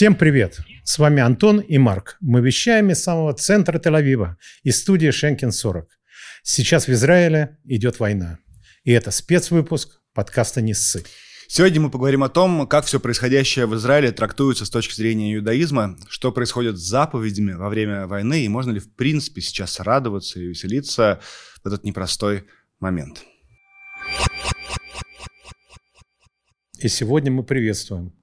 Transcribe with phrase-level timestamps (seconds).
[0.00, 0.60] Всем привет!
[0.82, 2.16] С вами Антон и Марк.
[2.22, 5.90] Мы вещаем из самого центра Тель-Авива, из студии Шенкин 40.
[6.42, 8.38] Сейчас в Израиле идет война.
[8.84, 11.04] И это спецвыпуск подкаста «Не ссы».
[11.48, 15.98] Сегодня мы поговорим о том, как все происходящее в Израиле трактуется с точки зрения иудаизма,
[16.08, 20.46] что происходит с заповедями во время войны, и можно ли в принципе сейчас радоваться и
[20.46, 21.20] веселиться
[21.62, 22.44] в этот непростой
[22.78, 23.22] момент.
[26.78, 28.14] И сегодня мы приветствуем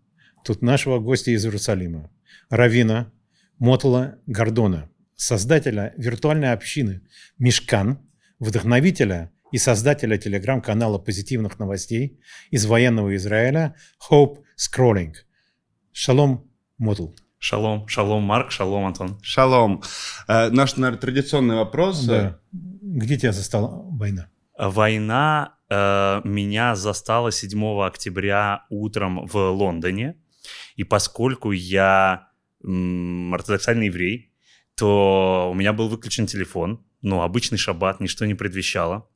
[0.48, 2.10] тут нашего гостя из Иерусалима,
[2.50, 3.12] Равина
[3.60, 7.02] Мотла Гордона, создателя виртуальной общины
[7.38, 8.00] «Мишкан»,
[8.40, 13.76] вдохновителя и создателя телеграм-канала позитивных новостей из военного Израиля
[14.10, 15.16] Hope Scrolling.
[15.91, 17.10] Шалом, Мотл.
[17.40, 19.20] Шалом, шалом, Марк, шалом, Антон.
[19.22, 19.84] Шалом.
[20.27, 22.05] Э, наш, наверное, традиционный вопрос.
[22.05, 22.40] Да.
[22.52, 24.30] Где тебя застала война?
[24.58, 30.16] Война э, меня застала 7 октября утром в Лондоне.
[30.76, 32.29] И поскольку я
[32.63, 34.31] м, ортодоксальный еврей,
[34.76, 36.85] то у меня был выключен телефон.
[37.01, 39.09] Ну, обычный шаббат, ничто не предвещало.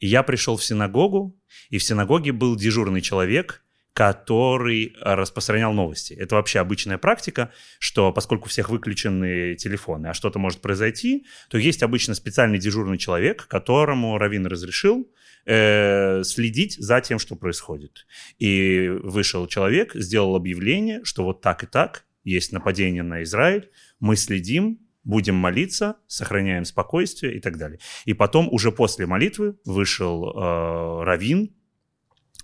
[0.00, 1.38] И я пришел в синагогу,
[1.70, 3.64] и в синагоге был дежурный человек,
[3.94, 6.14] который распространял новости.
[6.14, 11.82] Это вообще обычная практика, что поскольку всех выключены телефоны, а что-то может произойти, то есть
[11.82, 15.08] обычно специальный дежурный человек, которому Равин разрешил
[15.46, 18.06] э, следить за тем, что происходит.
[18.38, 23.70] И вышел человек, сделал объявление, что вот так и так, есть нападение на Израиль,
[24.00, 27.78] мы следим, будем молиться, сохраняем спокойствие и так далее.
[28.06, 31.54] И потом уже после молитвы вышел э, Равин,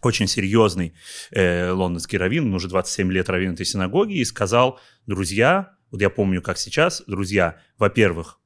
[0.03, 0.95] очень серьезный
[1.31, 6.11] э, лондонский раввин, он уже 27 лет раввин этой синагоги, и сказал, друзья, вот я
[6.11, 8.40] помню, как сейчас, друзья, во-первых,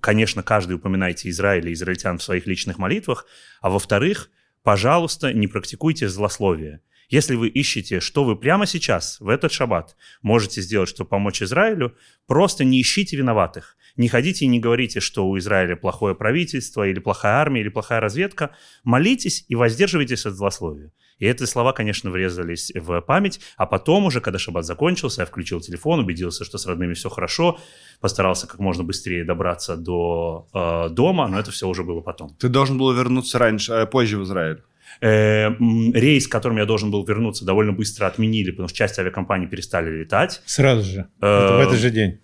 [0.00, 3.26] конечно, каждый упоминайте Израиль и израильтян в своих личных молитвах,
[3.60, 4.30] а во-вторых,
[4.62, 6.80] пожалуйста, не практикуйте злословие.
[7.08, 11.94] Если вы ищете, что вы прямо сейчас, в этот шаббат, можете сделать, чтобы помочь Израилю,
[12.26, 13.76] просто не ищите виноватых.
[13.96, 18.00] Не ходите и не говорите, что у Израиля плохое правительство, или плохая армия, или плохая
[18.00, 18.50] разведка.
[18.84, 20.92] Молитесь и воздерживайтесь от злословия.
[21.18, 23.40] И эти слова, конечно, врезались в память.
[23.56, 27.58] А потом уже, когда шаббат закончился, я включил телефон, убедился, что с родными все хорошо,
[28.00, 32.36] постарался как можно быстрее добраться до э, дома, но это все уже было потом.
[32.36, 34.62] Ты должен был вернуться раньше, э, позже в Израиль.
[35.00, 35.50] Э,
[35.92, 40.42] рейс, которым я должен был вернуться, довольно быстро отменили, потому что часть авиакомпаний перестали летать.
[40.46, 42.18] Сразу же, это в этот же день.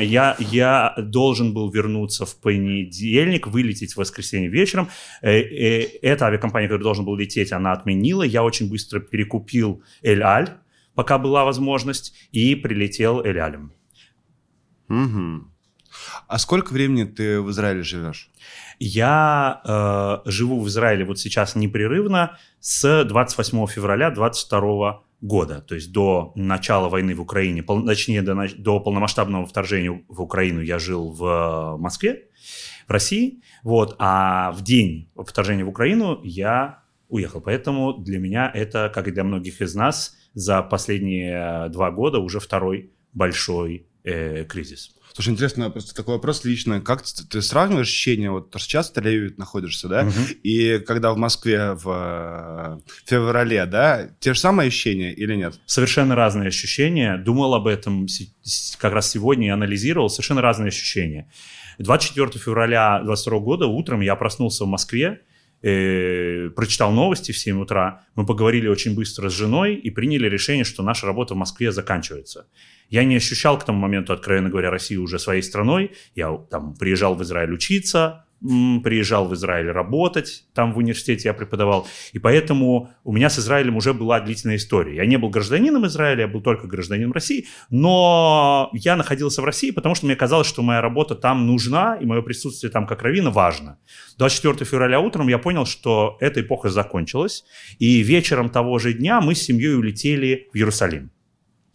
[0.00, 4.88] Я, я должен был вернуться в понедельник, вылететь в воскресенье вечером.
[5.20, 8.22] Э, э, эта авиакомпания, которая должен был лететь, она отменила.
[8.22, 10.50] Я очень быстро перекупил Эль-Аль,
[10.94, 13.72] пока была возможность, и прилетел Эль-Алем.
[14.88, 15.52] Угу.
[16.28, 18.31] А сколько времени ты в Израиле живешь?
[18.78, 19.60] Я
[20.24, 26.32] э, живу в Израиле вот сейчас непрерывно с 28 февраля 22 года, то есть до
[26.34, 31.76] начала войны в Украине, пол, точнее до, до полномасштабного вторжения в Украину я жил в
[31.78, 32.28] Москве,
[32.88, 37.40] в России, вот, а в день вторжения в Украину я уехал.
[37.40, 42.40] Поэтому для меня это, как и для многих из нас, за последние два года уже
[42.40, 44.96] второй большой э, кризис.
[45.14, 46.80] Слушай, интересно, просто такой вопрос лично.
[46.80, 50.12] Как ты, ты сравниваешь ощущения, вот то, что сейчас в тель находишься, да, угу.
[50.42, 55.60] и когда в Москве в феврале, да, те же самые ощущения или нет?
[55.66, 57.18] Совершенно разные ощущения.
[57.18, 58.06] Думал об этом
[58.78, 60.08] как раз сегодня и анализировал.
[60.08, 61.30] Совершенно разные ощущения.
[61.78, 65.20] 24 февраля 2022 года утром я проснулся в Москве,
[65.62, 70.64] э, прочитал новости в 7 утра, мы поговорили очень быстро с женой и приняли решение,
[70.64, 72.46] что наша работа в Москве заканчивается.
[72.88, 75.92] Я не ощущал к тому моменту, откровенно говоря, Россию уже своей страной.
[76.14, 78.26] Я там приезжал в Израиль учиться,
[78.82, 83.76] приезжал в Израиль работать, там в университете я преподавал, и поэтому у меня с Израилем
[83.76, 84.96] уже была длительная история.
[84.96, 89.70] Я не был гражданином Израиля, я был только гражданином России, но я находился в России,
[89.70, 93.30] потому что мне казалось, что моя работа там нужна, и мое присутствие там как равина
[93.30, 93.78] важно.
[94.18, 97.44] 24 февраля утром я понял, что эта эпоха закончилась,
[97.78, 101.10] и вечером того же дня мы с семьей улетели в Иерусалим.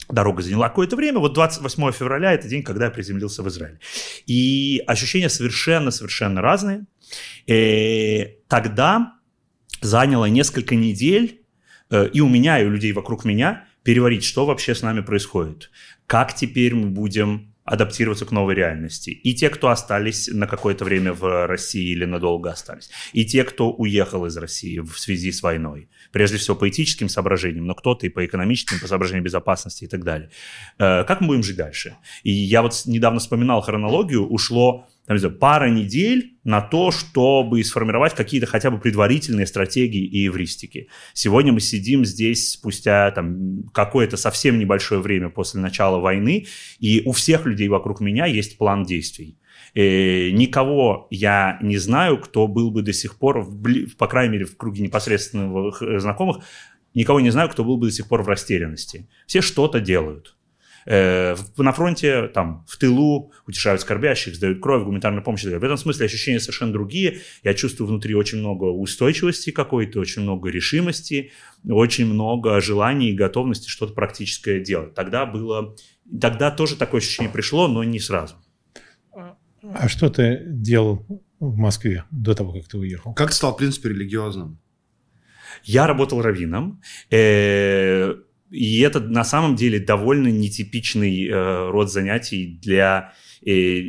[0.10, 1.20] Дорога заняла какое-то время.
[1.20, 3.80] Вот 28 февраля– это день, когда я приземлился в Израиль.
[4.26, 6.86] И ощущения совершенно-совершенно разные.
[7.46, 9.14] И э, тогда
[9.82, 11.42] заняло несколько недель
[11.90, 15.72] э, и у меня, и у людей вокруг меня переварить, что вообще с нами происходит.
[16.08, 19.10] Как теперь мы будем адаптироваться к новой реальности.
[19.10, 22.90] И те, кто остались на какое-то время в России или надолго остались.
[23.12, 25.90] И те, кто уехал из России в связи с войной.
[26.12, 30.04] Прежде всего по этическим соображениям, но кто-то и по экономическим, по соображениям безопасности и так
[30.04, 30.30] далее.
[30.80, 31.98] Э, как мы будем жить дальше?
[32.24, 34.28] И я вот недавно вспоминал хронологию.
[34.28, 40.28] Ушло там, знаю, пара недель на то, чтобы сформировать какие-то хотя бы предварительные стратегии и
[40.28, 40.90] эвристики.
[41.14, 46.46] Сегодня мы сидим здесь спустя там, какое-то совсем небольшое время после начала войны,
[46.80, 49.38] и у всех людей вокруг меня есть план действий.
[49.74, 54.46] Э, никого я не знаю, кто был бы до сих пор, в, по крайней мере,
[54.46, 56.44] в круге непосредственных знакомых,
[56.94, 59.08] никого не знаю, кто был бы до сих пор в растерянности.
[59.26, 60.38] Все что-то делают.
[60.90, 65.44] Э, на фронте, там, в тылу утешают скорбящих, сдают кровь, гуманитарную помощь.
[65.44, 67.20] В этом смысле ощущения совершенно другие.
[67.44, 71.32] Я чувствую внутри очень много устойчивости какой-то, очень много решимости,
[71.70, 74.94] очень много желаний и готовности что-то практическое делать.
[74.94, 75.76] Тогда было...
[76.22, 78.36] Тогда тоже такое ощущение пришло, но не сразу.
[79.74, 81.06] А что ты делал
[81.40, 83.14] в Москве до того, как ты уехал?
[83.14, 84.60] Как ты стал, в принципе, религиозным?
[85.64, 86.82] Я работал раввином.
[87.12, 88.14] Э,
[88.52, 93.14] и это на самом деле довольно нетипичный э, род занятий для
[93.46, 93.82] э,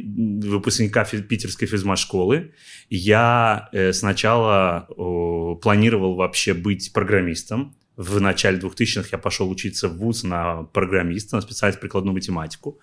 [0.42, 2.52] выпускника фи- питерской физмат-школы.
[2.90, 7.76] Я э, сначала э, планировал вообще быть программистом.
[7.98, 12.78] В начале 2000-х я пошел учиться в ВУЗ на программиста, на специальность прикладную математику.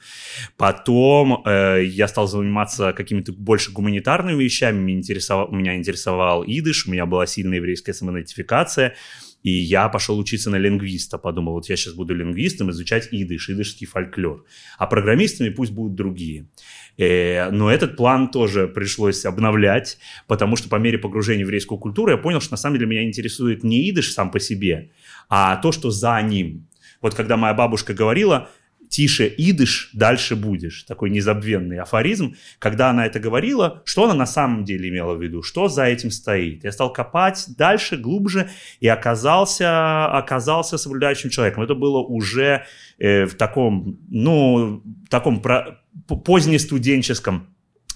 [0.58, 4.78] Потом э, я стал заниматься какими-то больше гуманитарными вещами.
[4.78, 8.96] Меня интересовал, меня интересовал идыш, у меня была сильная еврейская самоидентификация.
[9.42, 13.88] И я пошел учиться на лингвиста, подумал, вот я сейчас буду лингвистом, изучать идыш, идышский
[13.88, 14.44] фольклор.
[14.78, 16.50] А программистами пусть будут другие.
[16.98, 19.98] Э, но этот план тоже пришлось обновлять,
[20.28, 23.04] потому что по мере погружения в еврейскую культуру я понял, что на самом деле меня
[23.04, 24.92] интересует не идыш сам по себе,
[25.30, 26.68] а то, что за ним.
[27.02, 28.50] Вот когда моя бабушка говорила,
[28.90, 30.84] тише идыш, дальше будешь.
[30.84, 32.36] Такой незабвенный афоризм.
[32.60, 35.44] Когда она это говорила, что она на самом деле имела в виду?
[35.44, 36.64] Что за этим стоит?
[36.64, 38.50] Я стал копать дальше, глубже,
[38.80, 41.64] и оказался, оказался соблюдающим человеком.
[41.64, 42.66] Это было уже
[42.98, 47.56] э, в таком, ну, таком про, позднестуденческом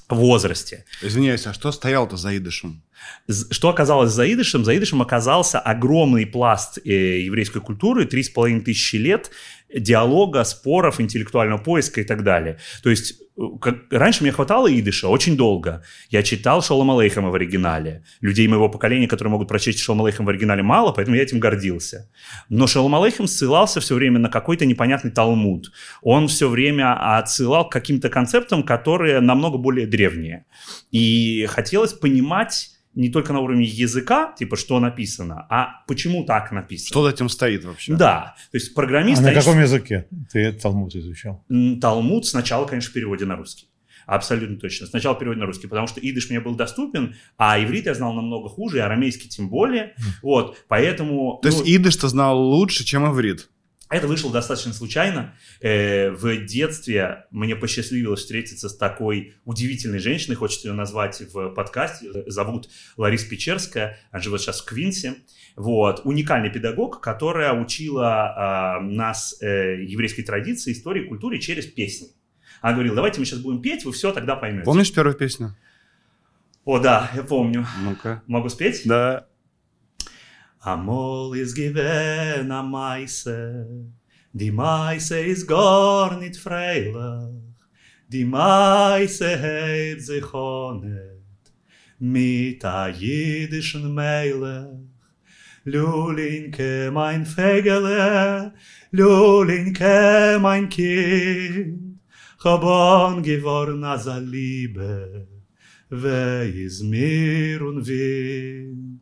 [0.09, 0.85] возрасте.
[1.01, 2.83] Извиняюсь, а что стоял-то за идышем?
[3.27, 4.65] Что оказалось за идышем?
[4.65, 9.29] За идышем оказался огромный пласт э, еврейской культуры, три с половиной тысячи лет
[9.73, 12.57] диалога, споров, интеллектуального поиска и так далее.
[12.83, 15.83] То есть э, как, раньше мне хватало идыша очень долго.
[16.09, 18.03] Я читал Шолом Алейхама в оригинале.
[18.21, 22.09] Людей моего поколения, которые могут прочесть Шолом Алейхам в оригинале, мало, поэтому я этим гордился.
[22.49, 25.71] Но Шолом Алейхам ссылался все время на какой-то непонятный Талмуд.
[26.01, 30.45] Он все время отсылал к каким-то концептам, которые намного более древние.
[30.91, 36.87] И хотелось понимать не только на уровне языка, типа, что написано, а почему так написано.
[36.87, 37.95] Что за этим стоит вообще?
[37.95, 38.35] Да.
[38.51, 39.21] То есть программист...
[39.21, 41.45] А на каком языке ты Талмуд изучал?
[41.81, 43.67] Талмуд сначала, конечно, в переводе на русский.
[44.05, 44.87] Абсолютно точно.
[44.87, 48.49] Сначала перевод на русский, потому что идыш мне был доступен, а иврит я знал намного
[48.49, 49.93] хуже, и арамейский тем более.
[50.23, 51.39] Вот, поэтому...
[51.43, 53.49] То ну, есть идыш ты знал лучше, чем иврит?
[53.89, 55.33] Это вышло достаточно случайно.
[55.61, 62.07] Э, в детстве мне посчастливилось встретиться с такой удивительной женщиной, хочется ее назвать в подкасте.
[62.27, 65.15] Зовут Лариса Печерская, она живет сейчас в Квинсе.
[65.55, 66.01] Вот.
[66.03, 72.09] Уникальный педагог, которая учила э, нас э, еврейской традиции, истории, культуре через песни.
[72.61, 74.65] Она говорила, давайте мы сейчас будем петь, вы все тогда поймете.
[74.65, 75.57] Помнишь первую песню?
[76.63, 77.65] О, да, я помню.
[77.81, 78.21] Ну-ка.
[78.27, 78.81] Могу спеть?
[78.85, 79.28] Да.
[80.65, 83.65] Amol is given a Meise,
[84.33, 87.29] die Meise is gar nicht freilich,
[88.09, 91.23] die Meise hebt sich honet,
[91.97, 94.89] mit a jüdischen Meilech.
[95.63, 98.53] Lulinke, mein Fegele,
[98.91, 101.99] Lulinke, mein Kind,
[102.37, 105.27] Chabon geworn as a Liebe,
[105.89, 108.98] Ve is mir und Wind.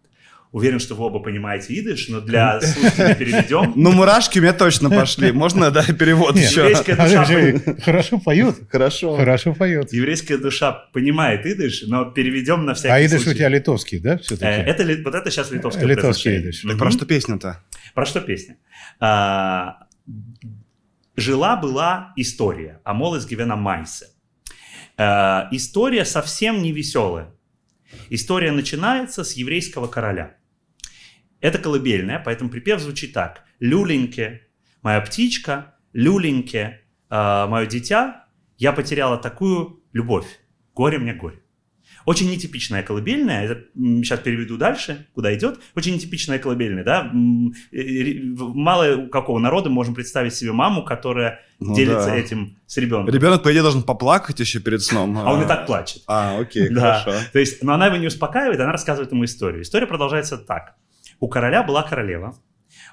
[0.53, 3.73] Уверен, что вы оба понимаете идыш, но для слушателей переведем.
[3.75, 5.31] Ну, мурашки у меня точно пошли.
[5.33, 6.61] Можно, да, перевод еще?
[6.61, 7.75] Еврейская душа...
[7.83, 8.55] Хорошо поют.
[8.71, 9.15] Хорошо.
[9.17, 9.91] Хорошо поют.
[9.91, 13.23] Еврейская душа понимает идыш, но переведем на всякий А случай.
[13.23, 14.45] идыш у тебя литовский, да, все-таки?
[14.45, 16.61] Э, Это, вот это сейчас литовский Литовский идыш.
[16.61, 17.61] Так про что песня-то?
[17.93, 18.55] Про что песня?
[18.99, 19.79] А,
[21.15, 22.79] Жила-была история.
[22.83, 24.05] Амол из Гивена Майсе.
[24.97, 27.29] А, История совсем не веселая.
[28.09, 30.37] История начинается с еврейского короля.
[31.39, 33.43] Это колыбельная, поэтому припев звучит так.
[33.59, 34.47] Люленьке,
[34.81, 38.27] моя птичка, люленьке, а, мое дитя,
[38.57, 40.39] я потеряла такую любовь.
[40.73, 41.41] Горе мне горе.
[42.07, 45.59] Очень нетипичная колыбельная, сейчас переведу дальше, куда идет.
[45.75, 47.11] Очень нетипичная колыбельная, да.
[47.73, 52.15] Э, Мало у какого народа можем представить себе маму, которая Ну делится да.
[52.15, 53.13] этим с ребенком.
[53.13, 55.17] Ребенок, по идее, должен поплакать еще перед сном.
[55.17, 56.03] А он и так плачет.
[56.07, 57.01] А, окей, Да.
[57.03, 57.19] хорошо.
[57.33, 59.63] То есть, но она его не успокаивает, она рассказывает ему историю.
[59.63, 60.75] История продолжается так.
[61.19, 62.37] У короля была королева.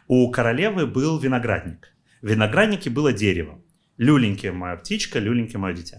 [0.09, 1.95] У королевы был виноградник.
[2.21, 3.61] В винограднике было дерево.
[3.97, 5.99] Люленькая моя птичка, люленькая мое дитя.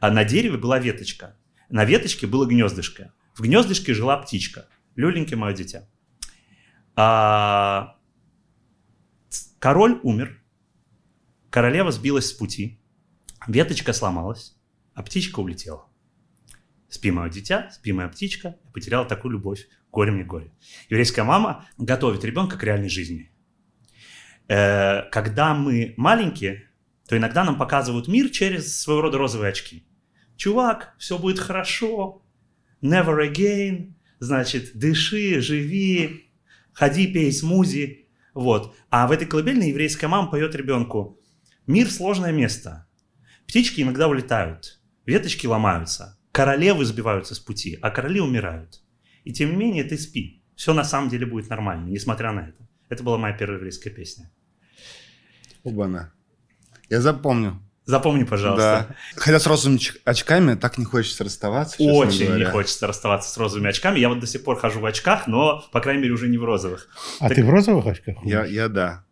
[0.00, 1.36] А на дереве была веточка.
[1.68, 3.12] На веточке было гнездышко.
[3.34, 4.68] В гнездышке жила птичка.
[4.94, 5.88] Люленьке мое дитя.
[6.94, 7.96] А...
[9.58, 10.42] Король умер.
[11.50, 12.80] Королева сбилась с пути.
[13.46, 14.56] Веточка сломалась,
[14.94, 15.88] а птичка улетела.
[16.88, 18.56] Спи, мое дитя, спи, моя птичка.
[18.64, 19.68] Я потеряла такую любовь.
[19.92, 20.52] Горе мне горе.
[20.88, 23.32] Еврейская мама готовит ребенка к реальной жизни.
[24.48, 26.68] Э, когда мы маленькие,
[27.08, 29.86] то иногда нам показывают мир через своего рода розовые очки.
[30.36, 32.22] Чувак, все будет хорошо,
[32.82, 36.30] never again, значит, дыши, живи,
[36.72, 38.08] ходи, пей смузи.
[38.34, 38.76] Вот.
[38.90, 41.18] А в этой колыбельной еврейская мама поет ребенку,
[41.66, 42.86] мир сложное место.
[43.46, 48.82] Птички иногда улетают, веточки ломаются, королевы сбиваются с пути, а короли умирают.
[49.24, 50.42] И тем не менее ты спи.
[50.54, 52.68] Все на самом деле будет нормально, несмотря на это.
[52.88, 54.30] Это была моя первая еврейская песня.
[55.64, 56.12] Оба-на.
[56.88, 57.65] Я запомню.
[57.86, 58.86] Запомни, пожалуйста.
[58.88, 58.96] Да.
[59.16, 61.76] Хотя с розовыми очками так не хочется расставаться.
[61.78, 62.44] Очень говоря.
[62.44, 64.00] не хочется расставаться с розовыми очками.
[64.00, 66.44] Я вот до сих пор хожу в очках, но, по крайней мере, уже не в
[66.44, 66.88] розовых.
[67.20, 67.36] А так...
[67.36, 68.16] ты в розовых очках?
[68.24, 69.05] Я, я да.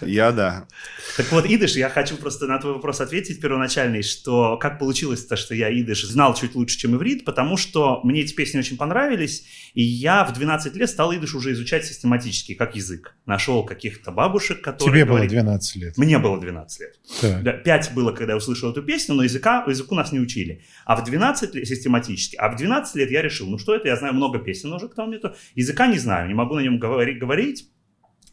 [0.00, 0.68] Я да.
[1.16, 5.54] Так вот, идыш, я хочу просто на твой вопрос ответить первоначальный, что как получилось-то, что
[5.54, 9.44] я идыш знал чуть лучше, чем иврит, потому что мне эти песни очень понравились,
[9.74, 13.16] и я в 12 лет стал идыш уже изучать систематически, как язык.
[13.26, 14.92] Нашел каких-то бабушек, которые...
[14.92, 15.28] Тебе говорили...
[15.30, 15.98] было 12 лет.
[15.98, 17.00] Мне было 12 лет.
[17.20, 17.64] Так.
[17.64, 20.62] 5 было, когда я услышал эту песню, но языка, языку нас не учили.
[20.84, 23.96] А в 12 лет, систематически, а в 12 лет я решил, ну что это, я
[23.96, 27.18] знаю много песен уже к тому моменту, языка не знаю, не могу на нем говорить,
[27.18, 27.68] говорить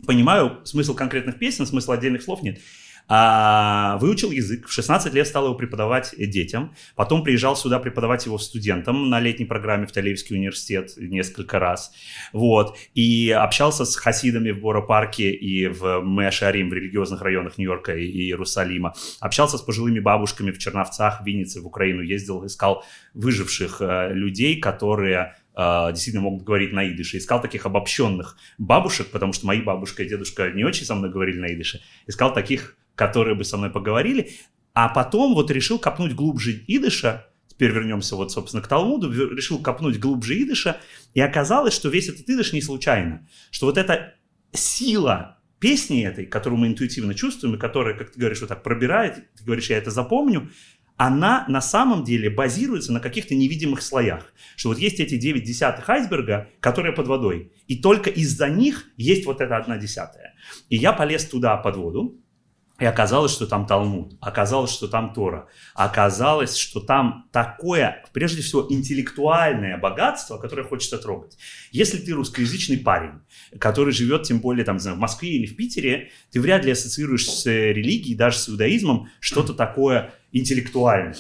[0.05, 2.59] понимаю смысл конкретных песен, смысл отдельных слов нет.
[3.07, 8.37] А, выучил язык, в 16 лет стал его преподавать детям, потом приезжал сюда преподавать его
[8.37, 11.91] студентам на летней программе в Талевский университет несколько раз,
[12.31, 18.05] вот, и общался с хасидами в Бора-парке и в Мэшарим, в религиозных районах Нью-Йорка и
[18.05, 24.59] Иерусалима, общался с пожилыми бабушками в Черновцах, Виннице, в Украину, ездил, искал выживших э, людей,
[24.59, 27.19] которые Uh, действительно могут говорить на идыше.
[27.19, 31.37] Искал таких обобщенных бабушек, потому что мои бабушка и дедушка не очень со мной говорили
[31.37, 31.79] на идыше.
[32.07, 34.31] Искал таких, которые бы со мной поговорили.
[34.73, 37.27] А потом вот решил копнуть глубже идыша.
[37.47, 39.11] Теперь вернемся вот, собственно, к Талмуду.
[39.11, 40.77] Решил копнуть глубже идыша.
[41.13, 43.27] И оказалось, что весь этот идыш не случайно.
[43.51, 44.15] Что вот эта
[44.53, 49.15] сила песни этой, которую мы интуитивно чувствуем, и которая, как ты говоришь, вот так пробирает,
[49.37, 50.49] ты говоришь, я это запомню,
[50.97, 54.33] она на самом деле базируется на каких-то невидимых слоях.
[54.55, 57.51] Что вот есть эти 9 десятых айсберга, которые под водой.
[57.67, 60.35] И только из-за них есть вот эта 1 десятая.
[60.69, 62.19] И я полез туда под воду,
[62.79, 68.65] и оказалось, что там Талмуд, оказалось, что там Тора, оказалось, что там такое, прежде всего,
[68.67, 71.37] интеллектуальное богатство, которое хочется трогать.
[71.71, 73.21] Если ты русскоязычный парень,
[73.59, 77.29] который живет, тем более, там, знаю, в Москве или в Питере, ты вряд ли ассоциируешь
[77.29, 81.15] с религией, даже с иудаизмом, что-то такое интеллектуальное.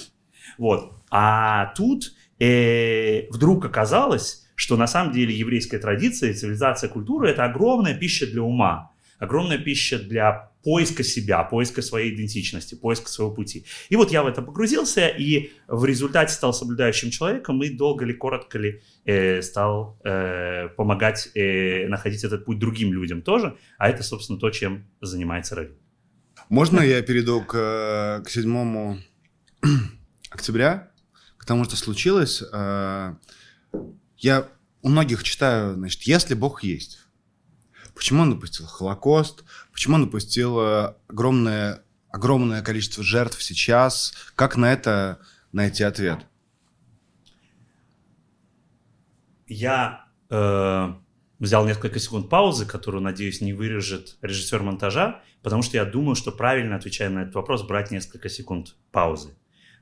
[0.57, 0.93] Вот.
[1.09, 7.95] А тут э, вдруг оказалось, что на самом деле еврейская традиция, цивилизация, культура– это огромная
[7.95, 13.65] пища для ума, огромная пища для поиска себя, поиска своей идентичности, поиска своего пути.
[13.89, 18.13] И вот я в это погрузился, и в результате стал соблюдающим человеком, и долго ли,
[18.13, 24.03] коротко ли э, стал э, помогать э, находить этот путь другим людям тоже, а это,
[24.03, 25.73] собственно, то, чем занимается Рави.
[26.49, 29.01] Можно я перейду к, к 7
[30.29, 30.91] октября,
[31.37, 32.43] к тому, что случилось?
[32.51, 33.15] Э,
[34.17, 34.47] я
[34.81, 37.03] у многих читаю, значит, если Бог есть,
[37.93, 39.43] Почему он допустил Холокост?
[39.71, 44.13] Почему он допустил э, огромное, огромное количество жертв сейчас?
[44.35, 45.19] Как на это
[45.51, 46.25] найти ответ?
[49.47, 50.93] Я э,
[51.43, 56.31] взял несколько секунд паузы, которую, надеюсь, не вырежет режиссер монтажа, потому что я думаю, что
[56.31, 59.35] правильно, отвечая на этот вопрос, брать несколько секунд паузы.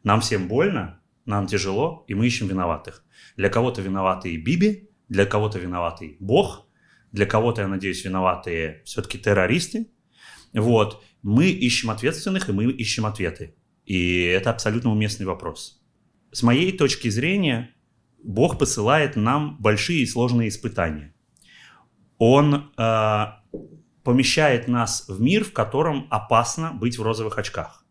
[0.03, 3.03] Нам всем больно, нам тяжело, и мы ищем виноватых.
[3.37, 6.67] Для кого-то виноваты и Биби, для кого-то виноватый Бог,
[7.11, 9.91] для кого-то, я надеюсь, виноватые все-таки террористы.
[10.53, 11.03] Вот.
[11.21, 13.53] Мы ищем ответственных, и мы ищем ответы.
[13.85, 15.79] И это абсолютно уместный вопрос.
[16.31, 17.75] С моей точки зрения,
[18.23, 21.13] Бог посылает нам большие и сложные испытания.
[22.23, 23.25] Он э,
[24.03, 27.83] помещает нас в мир, в котором опасно быть в розовых очках.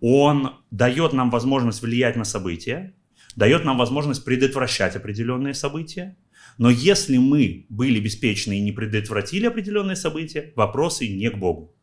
[0.00, 2.96] Он дает нам возможность влиять на события,
[3.36, 6.16] дает нам возможность предотвращать определенные события,
[6.58, 11.76] но если мы были беспечны и не предотвратили определенные события, вопросы не к Богу.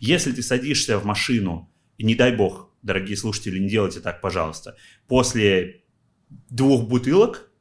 [0.00, 4.78] Если ты садишься в машину, и не дай Бог, дорогие слушатели, не делайте так, пожалуйста,
[5.06, 5.82] после
[6.48, 7.52] двух бутылок,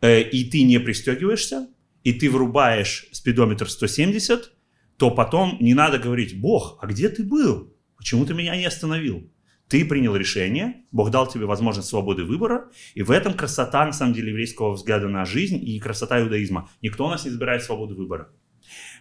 [0.00, 1.70] э, и ты не пристегиваешься,
[2.06, 4.52] и ты врубаешь спидометр 170,
[4.96, 7.74] то потом не надо говорить, Бог, а где ты был?
[7.96, 9.28] Почему ты меня не остановил?
[9.66, 14.14] Ты принял решение, Бог дал тебе возможность свободы выбора, и в этом красота, на самом
[14.14, 16.70] деле, еврейского взгляда на жизнь и красота иудаизма.
[16.80, 18.28] Никто у нас не избирает свободу выбора.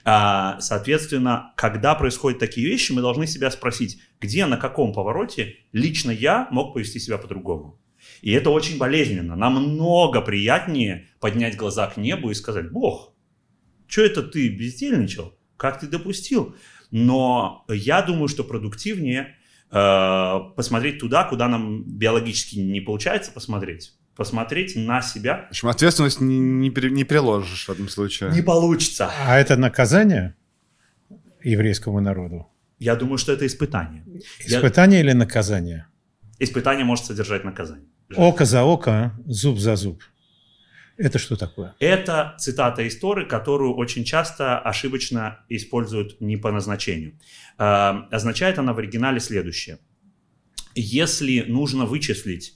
[0.03, 6.09] А, соответственно, когда происходят такие вещи, мы должны себя спросить, где, на каком повороте лично
[6.09, 7.79] я мог повести себя по-другому.
[8.21, 9.35] И это очень болезненно.
[9.35, 13.13] Намного приятнее поднять глаза к небу и сказать, Бог,
[13.87, 15.37] что это ты бездельничал?
[15.57, 16.55] Как ты допустил?
[16.91, 19.35] Но я думаю, что продуктивнее
[19.71, 23.93] Э, посмотреть туда, куда нам биологически не получается посмотреть.
[24.15, 25.47] Посмотреть на себя.
[25.47, 28.31] В общем, ответственность не, не, не приложишь в этом случае.
[28.31, 29.11] Не получится.
[29.27, 30.35] А это наказание
[31.43, 32.47] еврейскому народу?
[32.79, 34.05] Я думаю, что это испытание.
[34.39, 35.05] Испытание Я...
[35.05, 35.87] или наказание?
[36.39, 37.89] Испытание может содержать наказание.
[38.15, 40.03] Око за око, зуб за зуб.
[40.97, 41.75] Это что такое?
[41.79, 47.19] Это цитата истории, которую очень часто ошибочно используют не по назначению.
[47.57, 49.79] Э, означает она в оригинале следующее.
[50.73, 52.53] Если нужно вычислить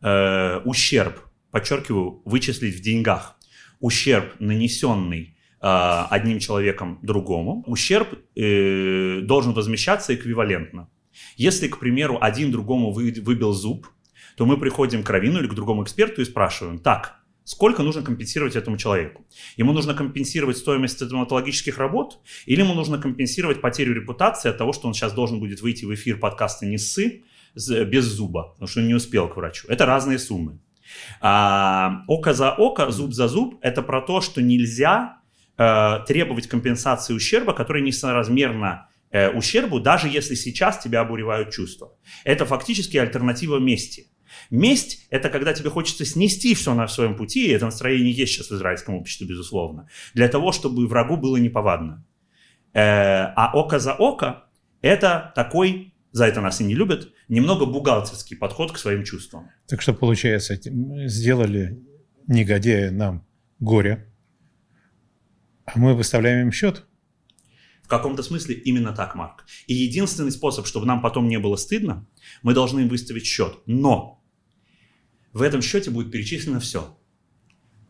[0.00, 3.36] э, ущерб, подчеркиваю, вычислить в деньгах,
[3.80, 10.88] ущерб, нанесенный э, одним человеком другому, ущерб э, должен возмещаться эквивалентно.
[11.36, 13.86] Если, к примеру, один другому вы, выбил зуб,
[14.36, 18.54] то мы приходим к равину или к другому эксперту и спрашиваем, так, Сколько нужно компенсировать
[18.54, 19.26] этому человеку?
[19.56, 24.86] Ему нужно компенсировать стоимость стоматологических работ или ему нужно компенсировать потерю репутации от того, что
[24.86, 27.24] он сейчас должен будет выйти в эфир подкаста «Не ссы»
[27.54, 29.66] без зуба, потому что он не успел к врачу.
[29.68, 30.60] Это разные суммы.
[31.20, 35.18] А, око за око, зуб за зуб– это про то, что нельзя
[35.58, 41.92] э, требовать компенсации ущерба, который несоразмерно э, ущербу, даже если сейчас тебя обуревают чувства.
[42.24, 44.06] Это фактически альтернатива мести.
[44.50, 48.50] Месть– это когда тебе хочется снести все на своем пути, и это настроение есть сейчас
[48.50, 52.04] в израильском обществе, безусловно, для того, чтобы врагу было неповадно.
[52.74, 54.44] Э, а око за око–
[54.82, 59.50] это такой, за это нас и не любят, немного бухгалтерский подход к своим чувствам.
[59.66, 60.58] Так что, получается,
[61.08, 61.82] сделали
[62.26, 63.26] негодяя нам
[63.58, 64.12] горе,
[65.64, 66.84] а мы выставляем им счет?
[67.82, 69.44] В каком-то смысле именно так, Марк.
[69.66, 72.06] И единственный способ, чтобы нам потом не было стыдно,
[72.42, 73.58] мы должны им выставить счет.
[73.66, 74.21] Но
[75.32, 76.98] в этом счете будет перечислено все.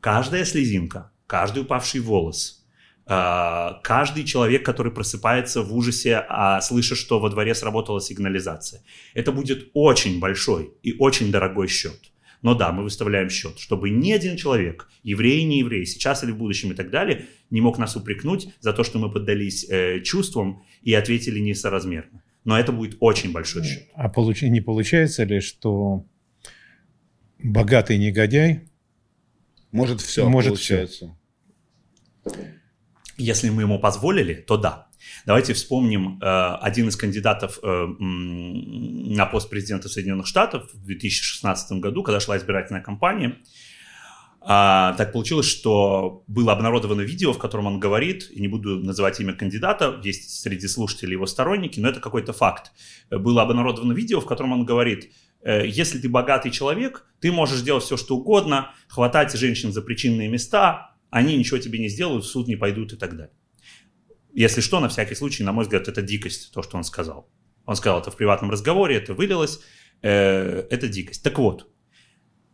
[0.01, 2.67] Каждая слезинка, каждый упавший волос,
[3.07, 8.83] а, каждый человек, который просыпается в ужасе, а слыша, что во дворе сработала сигнализация.
[9.15, 12.13] Это будет очень большой и очень дорогой счет.
[12.43, 16.37] Но да, мы выставляем счет, чтобы ни один человек, еврей, не еврей, сейчас или в
[16.37, 20.65] будущем и так далее, не мог нас упрекнуть за то, что мы поддались э, чувствам
[20.83, 22.23] и ответили несоразмерно.
[22.45, 23.89] Но это будет очень большой счет.
[23.95, 24.43] А получ...
[24.43, 26.05] не получается ли, что
[27.43, 28.69] богатый негодяй
[29.71, 31.17] может все, может получается.
[32.27, 32.37] Все.
[33.19, 34.89] Если мы ему позволили, то да.
[35.27, 42.03] Давайте вспомним э, один из кандидатов э, на пост президента Соединенных Штатов в 2016 году,
[42.03, 43.39] когда шла избирательная кампания.
[44.45, 49.21] А, так получилось, что было обнародовано видео, в котором он говорит, и не буду называть
[49.21, 52.73] имя кандидата, есть среди слушателей его сторонники, но это какой-то факт.
[53.11, 55.13] Было обнародовано видео, в котором он говорит,
[55.45, 60.97] если ты богатый человек, ты можешь делать все, что угодно, хватать женщин за причинные места,
[61.11, 63.35] они ничего тебе не сделают, в суд не пойдут и так далее.
[64.33, 67.31] Если что, на всякий случай, на мой взгляд, это дикость, то, что он сказал.
[67.67, 69.61] Он сказал это в приватном разговоре, это вылилось,
[70.01, 71.23] э, это дикость.
[71.23, 71.71] Так вот,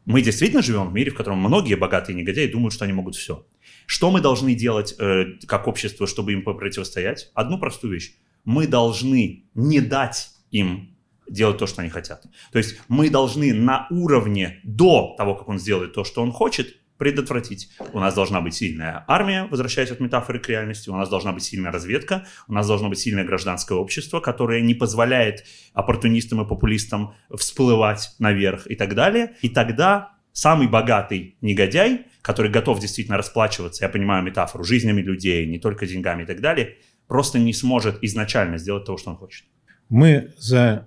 [0.04, 3.46] мы действительно живем в мире, в котором многие богатые негодяи думают, что они могут все.
[3.86, 7.30] Что мы должны делать э, как общество, чтобы им противостоять?
[7.34, 8.14] Одну простую вещь.
[8.44, 10.97] Мы должны не дать им
[11.30, 12.24] делать то, что они хотят.
[12.52, 16.76] То есть мы должны на уровне до того, как он сделает то, что он хочет,
[16.98, 17.70] предотвратить.
[17.92, 21.44] У нас должна быть сильная армия, возвращаясь от метафоры к реальности, у нас должна быть
[21.44, 27.14] сильная разведка, у нас должно быть сильное гражданское общество, которое не позволяет оппортунистам и популистам
[27.34, 29.36] всплывать наверх и так далее.
[29.42, 35.58] И тогда самый богатый негодяй, который готов действительно расплачиваться, я понимаю метафору, жизнями людей, не
[35.58, 39.46] только деньгами и так далее, просто не сможет изначально сделать того, что он хочет.
[39.88, 40.86] Мы за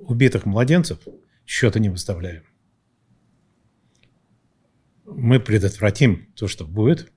[0.00, 0.98] убитых младенцев
[1.46, 2.42] счета не выставляем.
[5.04, 7.10] Мы предотвратим то, что будет,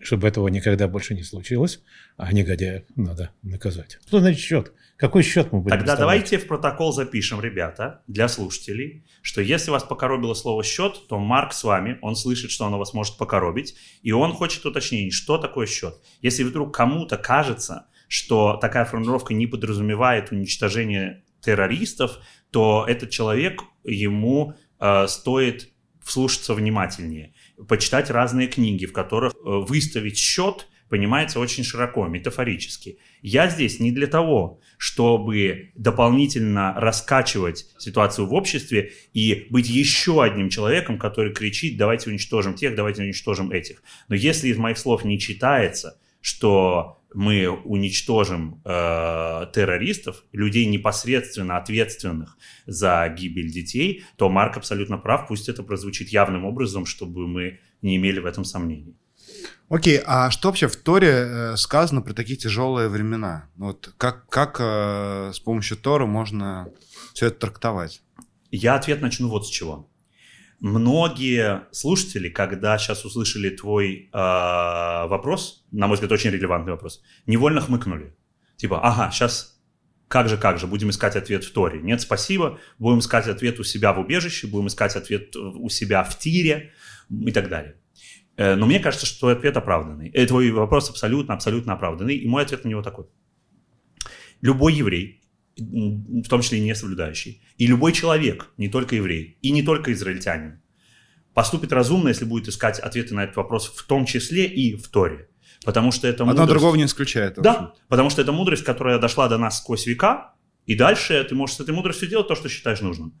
[0.00, 1.82] чтобы этого никогда больше не случилось,
[2.16, 3.98] а негодяев надо наказать.
[4.06, 4.72] Что значит счет?
[4.96, 9.82] Какой счет мы будем Тогда давайте в протокол запишем, ребята, для слушателей, что если вас
[9.82, 14.12] покоробило слово «счет», то Марк с вами, он слышит, что оно вас может покоробить, и
[14.12, 15.94] он хочет уточнений, что такое счет.
[16.20, 22.18] Если вдруг кому-то кажется, что такая формулировка не подразумевает уничтожение террористов,
[22.50, 25.70] то этот человек, ему э, стоит
[26.02, 27.34] вслушаться внимательнее,
[27.68, 32.98] почитать разные книги, в которых э, выставить счет понимается очень широко, метафорически.
[33.22, 40.50] Я здесь не для того, чтобы дополнительно раскачивать ситуацию в обществе и быть еще одним
[40.50, 43.82] человеком, который кричит, давайте уничтожим тех, давайте уничтожим этих.
[44.08, 52.36] Но если из моих слов не читается, что мы уничтожим э, террористов, людей непосредственно ответственных
[52.66, 57.96] за гибель детей, то Марк абсолютно прав, пусть это прозвучит явным образом, чтобы мы не
[57.96, 58.96] имели в этом сомнений.
[59.68, 63.48] Окей, а что вообще в Торе э, сказано про такие тяжелые времена?
[63.56, 66.68] Вот как, как э, с помощью Тора можно
[67.14, 68.02] все это трактовать?
[68.50, 69.88] Я ответ начну вот с чего.
[70.64, 77.60] Многие слушатели, когда сейчас услышали твой э, вопрос, на мой взгляд, очень релевантный вопрос, невольно
[77.60, 78.16] хмыкнули.
[78.56, 79.60] Типа, ага, сейчас
[80.08, 81.82] как же, как же, будем искать ответ в Торе.
[81.82, 86.18] Нет, спасибо, будем искать ответ у себя в убежище, будем искать ответ у себя в
[86.18, 86.72] тире
[87.10, 87.74] и так далее.
[88.38, 90.08] Э, но мне кажется, что твой ответ оправданный.
[90.14, 92.16] Э, твой вопрос абсолютно, абсолютно оправданный.
[92.16, 93.04] И мой ответ на него такой.
[94.40, 95.20] Любой еврей,
[95.56, 99.92] в том числе и не соблюдающий, и любой человек, не только еврей, и не только
[99.92, 100.60] израильтянин,
[101.32, 105.28] поступит разумно, если будет искать ответы на этот вопрос, в том числе и в Торе.
[105.64, 106.42] Потому что это мудрость...
[106.42, 107.36] Одно другого не исключает.
[107.36, 110.34] Да, потому что это мудрость, которая дошла до нас сквозь века,
[110.66, 113.18] и дальше ты можешь с этой мудростью делать то, что считаешь нужным.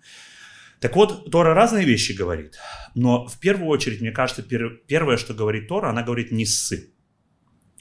[0.80, 2.58] Так вот, Тора разные вещи говорит,
[2.94, 6.92] но в первую очередь, мне кажется, пер, первое, что говорит Тора, она говорит «не ссы».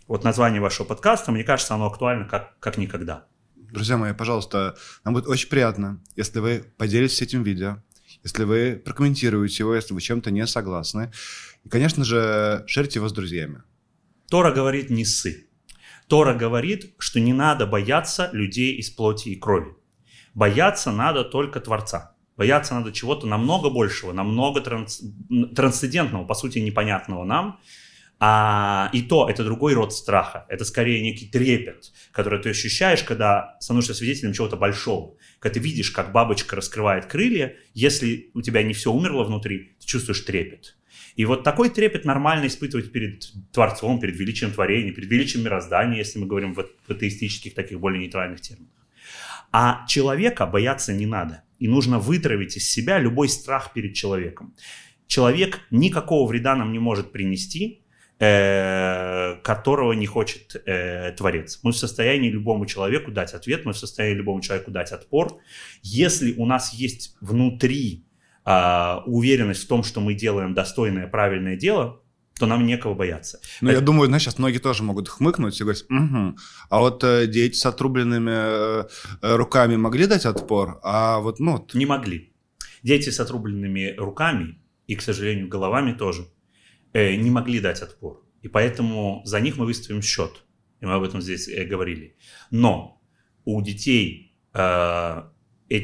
[0.08, 3.28] Вот название вашего подкаста, мне кажется, оно актуально как, как никогда.
[3.74, 7.82] Друзья мои, пожалуйста, нам будет очень приятно, если вы поделитесь этим видео,
[8.24, 11.12] если вы прокомментируете его, если вы чем-то не согласны.
[11.64, 13.64] И, конечно же, шерьте его с друзьями.
[14.30, 15.48] Тора говорит «не ссы».
[16.08, 19.76] Тора говорит, что не надо бояться людей из плоти и крови.
[20.36, 22.16] Бояться надо только Творца.
[22.38, 25.02] Бояться надо чего-то намного большего, намного транс,
[25.56, 27.60] трансцендентного, по сути, непонятного нам.
[28.26, 30.46] А, и то это другой род страха.
[30.48, 35.18] Это скорее некий трепет, который ты ощущаешь, когда становишься свидетелем чего-то большого.
[35.40, 39.86] Когда ты видишь, как бабочка раскрывает крылья, если у тебя не все умерло внутри, ты
[39.86, 40.78] чувствуешь трепет.
[41.18, 46.20] И вот такой трепет нормально испытывать перед Творцом, перед величием творения, перед величием мироздания, если
[46.20, 48.72] мы говорим в атеистических, таких более нейтральных терминах.
[49.52, 51.44] А человека бояться не надо.
[51.60, 54.56] И нужно вытравить из себя любой страх перед человеком.
[55.08, 57.83] Человек никакого вреда нам не может принести,
[58.20, 61.60] которого не хочет э, Творец.
[61.64, 65.40] Мы в состоянии любому человеку дать ответ, мы в состоянии любому человеку дать отпор.
[65.82, 68.06] Если у нас есть внутри
[68.46, 72.04] э, уверенность в том, что мы делаем достойное, правильное дело,
[72.40, 73.40] то нам некого бояться.
[73.62, 73.80] Ну, это...
[73.80, 76.36] я думаю, знаешь, сейчас многие тоже могут хмыкнуть и говорить, угу.
[76.70, 78.88] а вот э, дети с отрубленными э,
[79.22, 81.54] э, руками могли дать отпор, а вот, ну...
[81.54, 81.74] Вот...
[81.74, 82.34] Не могли.
[82.82, 86.28] Дети с отрубленными руками и, к сожалению, головами тоже
[86.94, 88.24] э, не могли дать отпор.
[88.42, 90.44] И поэтому за них мы выставим счет.
[90.80, 92.16] И мы об этом здесь э, говорили.
[92.52, 93.02] Но
[93.46, 95.24] у детей э,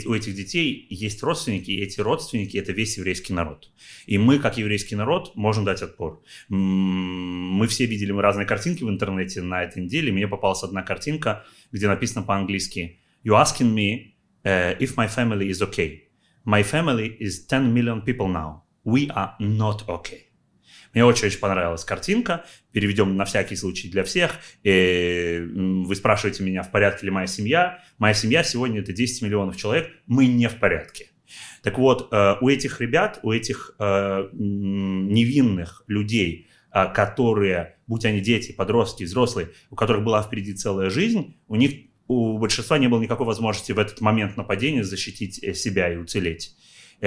[0.05, 3.71] у этих детей есть родственники, и эти родственники– это весь еврейский народ.
[4.05, 6.21] И мы, как еврейский народ, можем дать отпор.
[6.49, 10.11] Мы все видели разные картинки в интернете на этой неделе.
[10.11, 15.61] Мне попалась одна картинка, где написано по-английски «You asking me uh, if my family is
[15.61, 16.01] okay.
[16.45, 18.61] My family is 10 million people now.
[18.83, 20.28] We are not okay».
[20.93, 22.45] Мне очень-очень понравилась картинка.
[22.71, 24.39] Переведем на всякий случай для всех.
[24.63, 27.79] И вы спрашиваете меня, в порядке ли моя семья.
[27.97, 29.89] Моя семья сегодня это 10 миллионов человек.
[30.07, 31.09] Мы не в порядке.
[31.61, 38.21] Так вот, э, у этих ребят, у этих э, невинных людей, э, которые, будь они
[38.21, 41.71] дети, подростки, взрослые, у которых была впереди целая жизнь, у них
[42.07, 46.55] у большинства не было никакой возможности в этот момент нападения защитить себя и уцелеть.
[47.01, 47.05] У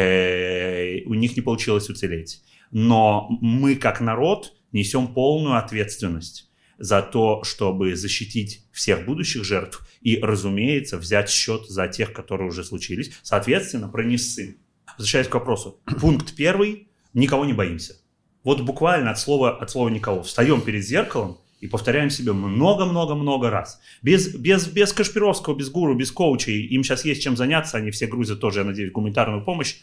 [1.15, 2.41] них не получилось уцелеть
[2.73, 10.19] но мы как народ несем полную ответственность за то, чтобы защитить всех будущих жертв и,
[10.19, 13.13] разумеется, взять счет за тех, которые уже случились.
[13.23, 14.57] Соответственно, пронесы.
[14.99, 15.81] Возвращаясь к вопросу.
[16.01, 16.89] Пункт первый.
[17.15, 17.97] Никого не боимся.
[18.43, 20.23] Вот буквально от слова, от слова никого.
[20.23, 23.81] Встаем перед зеркалом и повторяем себе много-много-много раз.
[24.03, 26.67] Без, без, без Кашпировского, без гуру, без коучей.
[26.67, 27.77] Им сейчас есть чем заняться.
[27.77, 29.77] Они все грузят тоже, я надеюсь, гуманитарную помощь.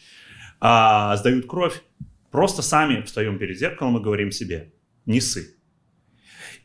[0.60, 1.82] А, сдают кровь.
[2.32, 4.74] Просто сами встаем перед зеркалом и говорим себе
[5.06, 5.56] «не сы».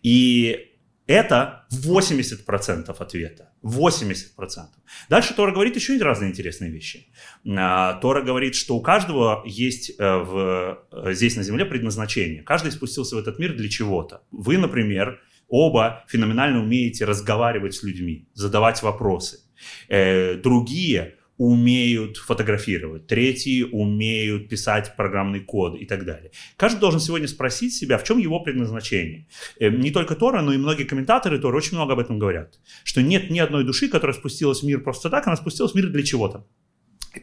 [0.03, 0.75] И
[1.07, 3.53] это 80% ответа.
[3.63, 4.67] 80%.
[5.11, 7.09] Дальше Тора говорит еще разные интересные вещи.
[7.47, 12.43] А, Тора говорит, что у каждого есть э, в, э, здесь на земле предназначение.
[12.43, 14.23] Каждый спустился в этот мир для чего-то.
[14.31, 19.41] Вы, например, оба феноменально умеете разговаривать с людьми, задавать вопросы.
[19.89, 26.31] Э, другие умеют фотографировать, третьи умеют писать программный код и так далее.
[26.57, 29.27] Каждый должен сегодня спросить себя, в чем его предназначение.
[29.59, 32.61] Э, не только Тора, но и многие комментаторы Тора очень много об этом говорят.
[32.85, 35.89] Что нет ни одной души, которая спустилась в мир просто так, она спустилась в мир
[35.89, 36.47] для чего-то.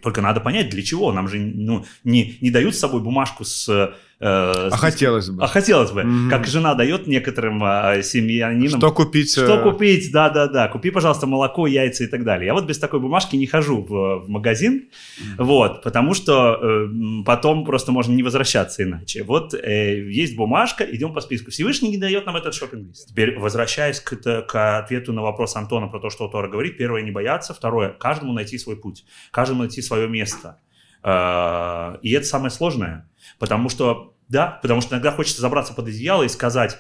[0.02, 1.12] Только надо понять, для чего.
[1.12, 5.43] Нам же ну, не, не дают с собой бумажку с Э, а хотелось бы.
[5.43, 6.01] А хотелось бы.
[6.01, 6.29] Mm-hmm.
[6.29, 8.79] Как жена дает некоторым э, семьянинам.
[8.79, 9.31] Что купить?
[9.31, 9.63] Что э...
[9.63, 10.67] купить, да-да-да.
[10.67, 12.45] Купи, пожалуйста, молоко, яйца и так далее.
[12.45, 15.43] Я вот без такой бумажки не хожу в, в магазин, mm-hmm.
[15.43, 16.88] вот, потому что э,
[17.25, 19.23] потом просто можно не возвращаться иначе.
[19.23, 21.49] Вот э, есть бумажка, идем по списку.
[21.49, 23.10] Всевышний не дает нам этот шопинг-лист.
[23.10, 27.12] Теперь, возвращаясь к, к ответу на вопрос Антона про то, что Тора говорит, первое, не
[27.12, 30.60] бояться, второе, каждому найти свой путь, каждому найти свое место.
[31.03, 33.07] Э, и это самое сложное.
[33.41, 36.77] Потому что, да, потому что иногда хочется забраться под одеяло и сказать,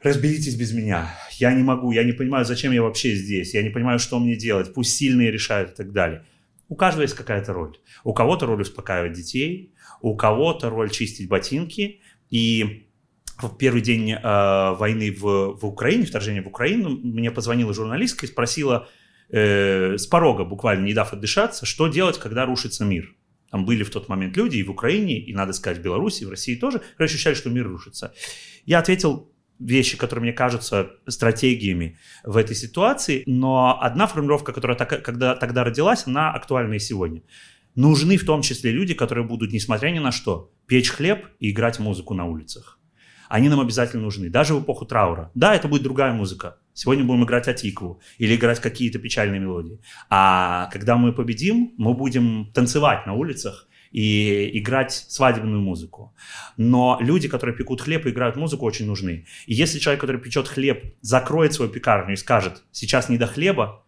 [0.00, 3.68] разберитесь без меня, я не могу, я не понимаю, зачем я вообще здесь, я не
[3.68, 6.24] понимаю, что мне делать, пусть сильные решают и так далее.
[6.70, 7.76] У каждого есть какая-то роль.
[8.04, 12.00] У кого-то роль успокаивать детей, у кого-то роль чистить ботинки.
[12.30, 12.86] И
[13.36, 18.30] в первый день э, войны в, в Украине, вторжения в Украину, мне позвонила журналистка и
[18.30, 18.88] спросила
[19.28, 23.14] э, с порога, буквально не дав отдышаться, что делать, когда рушится мир.
[23.56, 26.26] Там были в тот момент люди и в Украине, и, надо сказать, в Беларуси, и
[26.26, 28.12] в России тоже, которые ощущали, что мир рушится.
[28.66, 35.02] Я ответил вещи, которые мне кажутся стратегиями в этой ситуации, но одна формулировка, которая так,
[35.02, 37.22] когда, тогда родилась, она актуальна и сегодня.
[37.74, 41.78] Нужны в том числе люди, которые будут, несмотря ни на что, печь хлеб и играть
[41.78, 42.75] музыку на улицах.
[43.28, 45.30] Они нам обязательно нужны, даже в эпоху траура.
[45.34, 49.80] Да, это будет другая музыка, Сегодня будем играть Атикву или играть какие-то печальные мелодии.
[50.10, 56.14] А когда мы победим, мы будем танцевать на улицах и играть свадебную музыку.
[56.58, 59.24] Но люди, которые пекут хлеб и играют музыку, очень нужны.
[59.46, 63.85] И если человек, который печет хлеб, закроет свою пекарню и скажет, сейчас не до хлеба,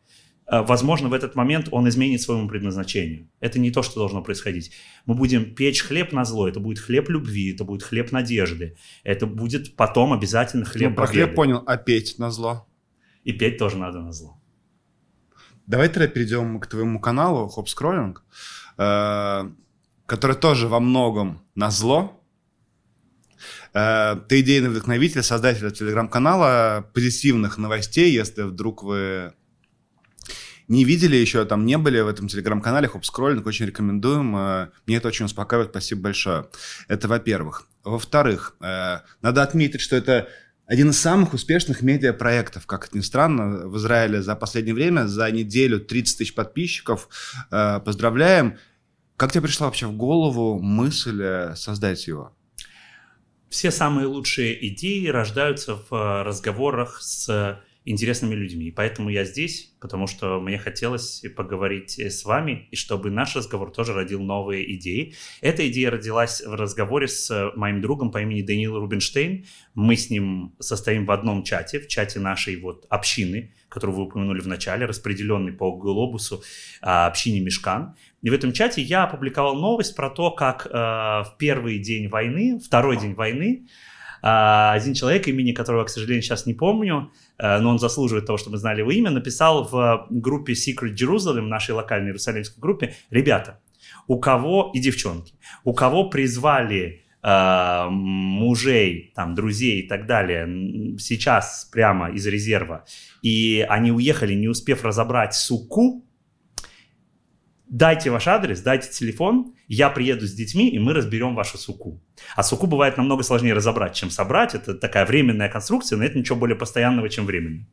[0.50, 3.28] возможно, в этот момент он изменит своему предназначению.
[3.40, 4.72] Это не то, что должно происходить.
[5.04, 9.26] Мы будем печь хлеб на зло, это будет хлеб любви, это будет хлеб надежды, это
[9.26, 12.66] будет потом обязательно хлеб ну, про хлеб понял, а петь на зло?
[13.24, 14.38] И петь тоже надо на зло.
[15.66, 18.24] Давай тогда перейдем к твоему каналу Хоп Скроллинг,
[18.78, 19.50] э,
[20.06, 22.18] который тоже во многом на зло.
[23.74, 29.34] Э, ты идейный вдохновитель, создатель телеграм-канала позитивных новостей, если вдруг вы
[30.68, 34.36] не видели еще, там не были в этом телеграм-канале Хоп Скроллинг, очень рекомендуем.
[34.36, 36.48] Э, мне это очень успокаивает, спасибо большое.
[36.86, 37.66] Это во-первых.
[37.84, 40.28] Во-вторых, надо отметить, что это
[40.68, 45.30] один из самых успешных медиапроектов, как это ни странно, в Израиле за последнее время, за
[45.30, 47.08] неделю 30 тысяч подписчиков.
[47.50, 48.58] Э, поздравляем.
[49.16, 52.36] Как тебе пришла вообще в голову мысль э, создать его?
[53.48, 57.58] Все самые лучшие идеи рождаются в э, разговорах с
[57.90, 58.66] интересными людьми.
[58.66, 63.70] И поэтому я здесь, потому что мне хотелось поговорить с вами, и чтобы наш разговор
[63.70, 65.14] тоже родил новые идеи.
[65.40, 69.46] Эта идея родилась в разговоре с моим другом по имени Даниил Рубинштейн.
[69.74, 74.40] Мы с ним состоим в одном чате, в чате нашей вот общины, которую вы упомянули
[74.40, 76.42] в начале, распределенный по глобусу
[76.82, 77.94] а, общине Мешкан.
[78.22, 82.58] И в этом чате я опубликовал новость про то, как э, в первый день войны,
[82.58, 83.68] второй день войны,
[84.22, 88.36] а, один человек, имени которого, к сожалению, сейчас не помню, э, но он заслуживает того,
[88.36, 93.60] чтобы мы знали его имя, написал в группе Secret Jerusalem, нашей локальной иерусалимской группе, ребята,
[94.06, 101.68] у кого, и девчонки, у кого призвали э, мужей, там, друзей и так далее сейчас
[101.70, 102.84] прямо из резерва,
[103.22, 106.07] и они уехали, не успев разобрать суку,
[107.68, 112.02] дайте ваш адрес, дайте телефон, я приеду с детьми, и мы разберем вашу суку.
[112.34, 114.54] А суку бывает намного сложнее разобрать, чем собрать.
[114.54, 117.68] Это такая временная конструкция, но это ничего более постоянного, чем временный.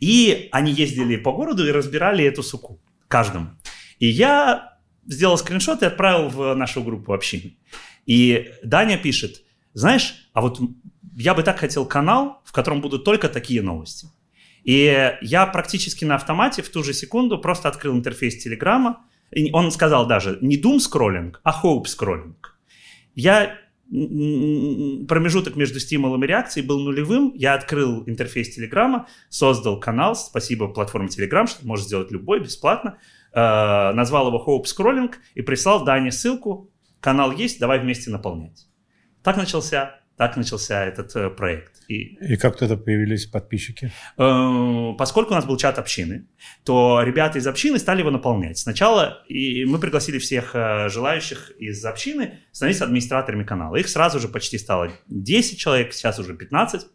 [0.00, 2.82] И они ездили по городу и разбирали эту суку.
[3.08, 3.50] Каждому.
[3.98, 7.56] И я сделал скриншот и отправил в нашу группу общины.
[8.04, 9.42] И Даня пишет,
[9.74, 10.60] знаешь, а вот
[11.16, 14.08] я бы так хотел канал, в котором будут только такие новости.
[14.64, 19.04] И я практически на автомате в ту же секунду просто открыл интерфейс Телеграма.
[19.52, 22.58] Он сказал даже не doom скроллинг, а hope скроллинг.
[23.14, 23.58] Я
[23.92, 27.32] промежуток между стимулом и реакцией был нулевым.
[27.34, 32.98] Я открыл интерфейс Телеграма, создал канал, спасибо платформе Телеграм, что может сделать любой бесплатно.
[33.34, 36.70] Э, назвал его Hope Scrolling и прислал Дане ссылку.
[37.00, 38.66] Канал есть, давай вместе наполнять.
[39.22, 41.82] Так начался так начался этот э, проект.
[41.88, 43.92] И, и как тогда появились подписчики?
[44.18, 46.28] Э, поскольку у нас был чат общины,
[46.64, 48.58] то ребята из общины стали его наполнять.
[48.58, 53.76] Сначала и мы пригласили всех э, желающих из общины становиться администраторами канала.
[53.76, 56.86] Их сразу же почти стало 10 человек, сейчас уже 15.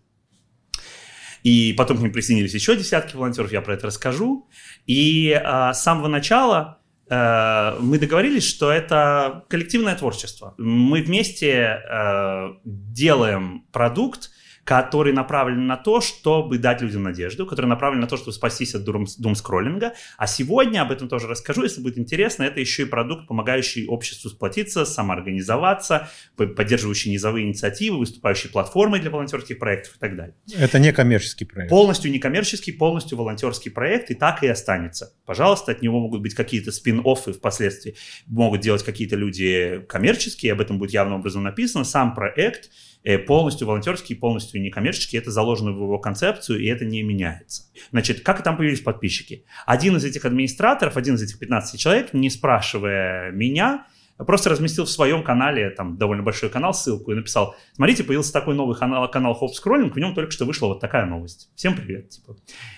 [1.43, 4.49] И потом к ним присоединились еще десятки волонтеров, я про это расскажу.
[4.86, 10.56] И а, с самого начала мы договорились, что это коллективное творчество.
[10.58, 14.32] Мы вместе а, делаем продукт,
[14.67, 18.84] который направлен на то, чтобы дать людям надежду, который направлен на то, чтобы спастись от
[18.84, 19.93] дум-скроллинга.
[20.17, 24.30] А сегодня, об этом тоже расскажу, если будет интересно, это еще и продукт, помогающий обществу
[24.30, 30.36] сплотиться, самоорганизоваться, поддерживающий низовые инициативы, выступающий платформой для волонтерских проектов и так далее.
[30.53, 31.69] Это не коммерческий проект.
[31.69, 35.13] Полностью не коммерческий, полностью волонтерский проект, и так и останется.
[35.25, 40.77] Пожалуйста, от него могут быть какие-то спин-оффы впоследствии, могут делать какие-то люди коммерческие, об этом
[40.77, 41.86] будет явным образом написано.
[41.86, 42.69] Сам проект–
[43.15, 47.63] полностью волонтерский, полностью некоммерческий, это заложено в его концепцию, и это не меняется.
[47.91, 49.46] Значит, как там появились подписчики?
[49.65, 53.86] Один из этих администраторов, один из этих 15 человек, не спрашивая меня,
[54.25, 58.56] просто разместил в своем канале, там довольно большой канал, ссылку и написал, смотрите, появился такой
[58.56, 61.49] новый канал, канал Hope Scrolling, в нем только что вышла вот такая новость.
[61.56, 62.36] Всем привет, типа.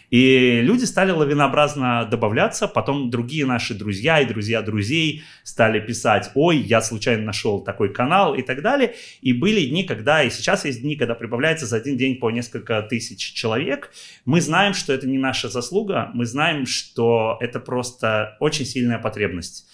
[0.09, 6.57] И люди стали лавинообразно добавляться, потом другие наши друзья и друзья друзей стали писать, ой,
[6.57, 8.95] я случайно нашел такой канал и так далее.
[9.21, 12.81] И были дни, когда, и сейчас есть дни, когда прибавляется за один день по несколько
[12.81, 13.91] тысяч человек.
[14.25, 19.67] Мы знаем, что это не наша заслуга, мы знаем, что это просто очень сильная потребность.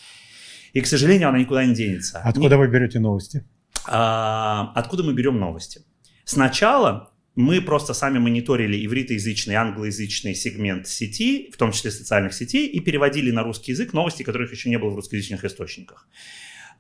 [0.76, 2.20] И, к сожалению, она никуда не денется.
[2.20, 2.58] Откуда не...
[2.58, 3.46] вы берете новости?
[3.88, 5.82] А, откуда мы берем новости?
[6.26, 12.82] Сначала мы просто сами мониторили ивритоязычный, англоязычный сегмент сети, в том числе социальных сетей, и
[12.82, 16.10] переводили на русский язык новости, которых еще не было в русскоязычных источниках.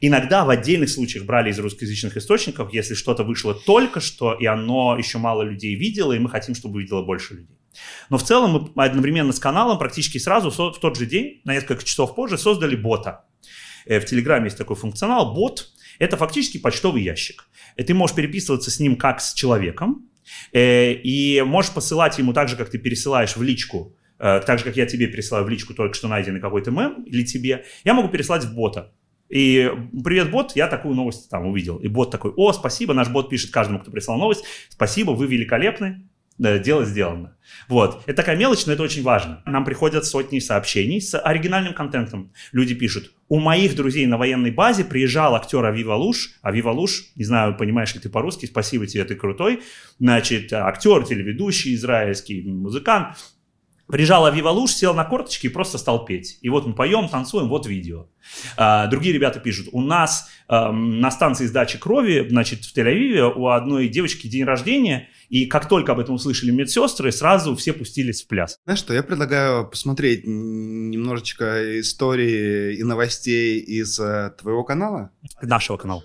[0.01, 4.97] Иногда в отдельных случаях брали из русскоязычных источников, если что-то вышло только что, и оно
[4.97, 7.57] еще мало людей видело, и мы хотим, чтобы видело больше людей.
[8.09, 11.85] Но в целом мы одновременно с каналом практически сразу в тот же день, на несколько
[11.85, 13.23] часов позже, создали бота.
[13.85, 15.69] Э, в Телеграме есть такой функционал, бот.
[15.99, 17.47] Это фактически почтовый ящик.
[17.77, 20.09] И ты можешь переписываться с ним как с человеком,
[20.53, 24.65] э, и можешь посылать ему так же, как ты пересылаешь в личку, э, так же,
[24.65, 28.09] как я тебе пересылаю в личку только что найденный какой-то мем или тебе, я могу
[28.09, 28.93] переслать в бота.
[29.27, 29.71] И
[30.03, 31.77] привет, бот, я такую новость там увидел.
[31.77, 36.07] И бот такой, о, спасибо, наш бот пишет каждому, кто прислал новость, спасибо, вы великолепны,
[36.37, 37.35] дело сделано.
[37.67, 38.03] Вот.
[38.05, 39.41] Это такая мелочь, но это очень важно.
[39.45, 42.33] Нам приходят сотни сообщений с оригинальным контентом.
[42.51, 46.31] Люди пишут, у моих друзей на военной базе приезжал актер Авива Луш.
[46.41, 49.61] Авива Луш, не знаю, понимаешь ли ты по-русски, спасибо тебе, ты крутой.
[49.99, 53.17] Значит, актер, телеведущий, израильский музыкант.
[53.87, 56.39] Приезжал Авива Луш, сел на корточки и просто стал петь.
[56.41, 58.07] И вот мы поем, танцуем, вот видео.
[58.57, 63.49] А, другие ребята пишут, у нас а, на станции сдачи крови, значит, в Тель-Авиве у
[63.49, 68.27] одной девочки день рождения, и как только об этом услышали медсестры, сразу все пустились в
[68.27, 68.57] пляс.
[68.65, 75.11] Знаешь что, я предлагаю посмотреть немножечко истории и новостей из э, твоего канала.
[75.41, 76.03] Нашего канала.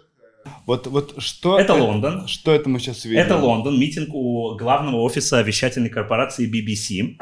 [0.66, 2.28] Вот, вот что это, это Лондон.
[2.28, 3.18] Что это мы сейчас видим?
[3.18, 7.16] Это Лондон, митинг у главного офиса вещательной корпорации BBC.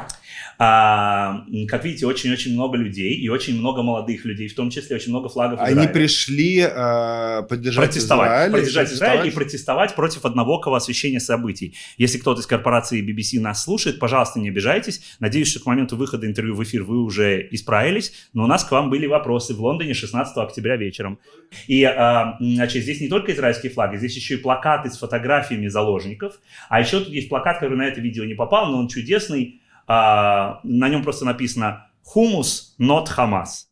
[0.58, 5.10] А, как видите, очень-очень много людей и очень много молодых людей, в том числе очень
[5.10, 5.88] много флагов Они Израиля.
[5.92, 11.74] пришли а, поддержать протестовать, Израиль, поддержать Израиль и протестовать против однобокого освещения событий.
[11.96, 15.00] Если кто-то из корпорации BBC нас слушает, пожалуйста, не обижайтесь.
[15.20, 18.70] Надеюсь, что к моменту выхода интервью в эфир вы уже исправились, но у нас к
[18.72, 21.18] вам были вопросы в Лондоне 16 октября вечером.
[21.66, 26.40] И, а, значит, здесь не только израильские флаги, здесь еще и плакаты с фотографиями заложников,
[26.68, 30.60] а еще тут есть плакат, который на это видео не попал, но он чудесный, а,
[30.62, 33.67] на нем просто написано «Хумус, not Хамас».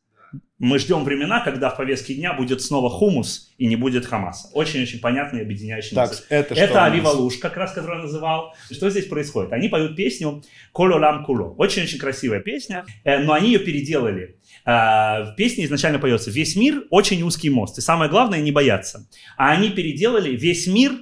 [0.59, 4.49] Мы ждем времена, когда в повестке дня будет снова хумус и не будет Хамаса.
[4.55, 6.23] Очень-очень понятный объединяющий так, мысль.
[6.31, 8.55] Это, это Авива Луш, как раз, который я называл.
[8.71, 9.53] Что здесь происходит?
[9.53, 11.55] Они поют песню «Коло лам куло».
[11.59, 14.39] Очень-очень красивая песня, э, но они ее переделали.
[14.65, 19.07] Э, в песне изначально поется «Весь мир– очень узкий мост, и самое главное– не бояться».
[19.37, 20.93] А они переделали «Весь мир»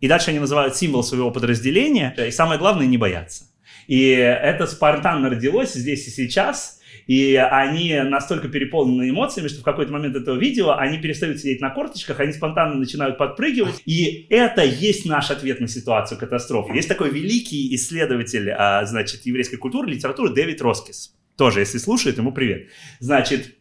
[0.00, 3.44] и дальше они называют символ своего подразделения, и самое главное– не бояться.
[3.86, 6.75] И это спонтанно родилось здесь и сейчас.
[7.06, 11.70] И они настолько переполнены эмоциями, что в какой-то момент этого видео они перестают сидеть на
[11.70, 13.80] корточках, они спонтанно начинают подпрыгивать.
[13.86, 16.74] И это есть наш ответ на ситуацию катастрофы.
[16.74, 21.14] Есть такой великий исследователь, а, значит, еврейской культуры, литературы Дэвид Роскис.
[21.36, 22.68] Тоже, если слушает, ему привет.
[22.98, 23.54] Значит,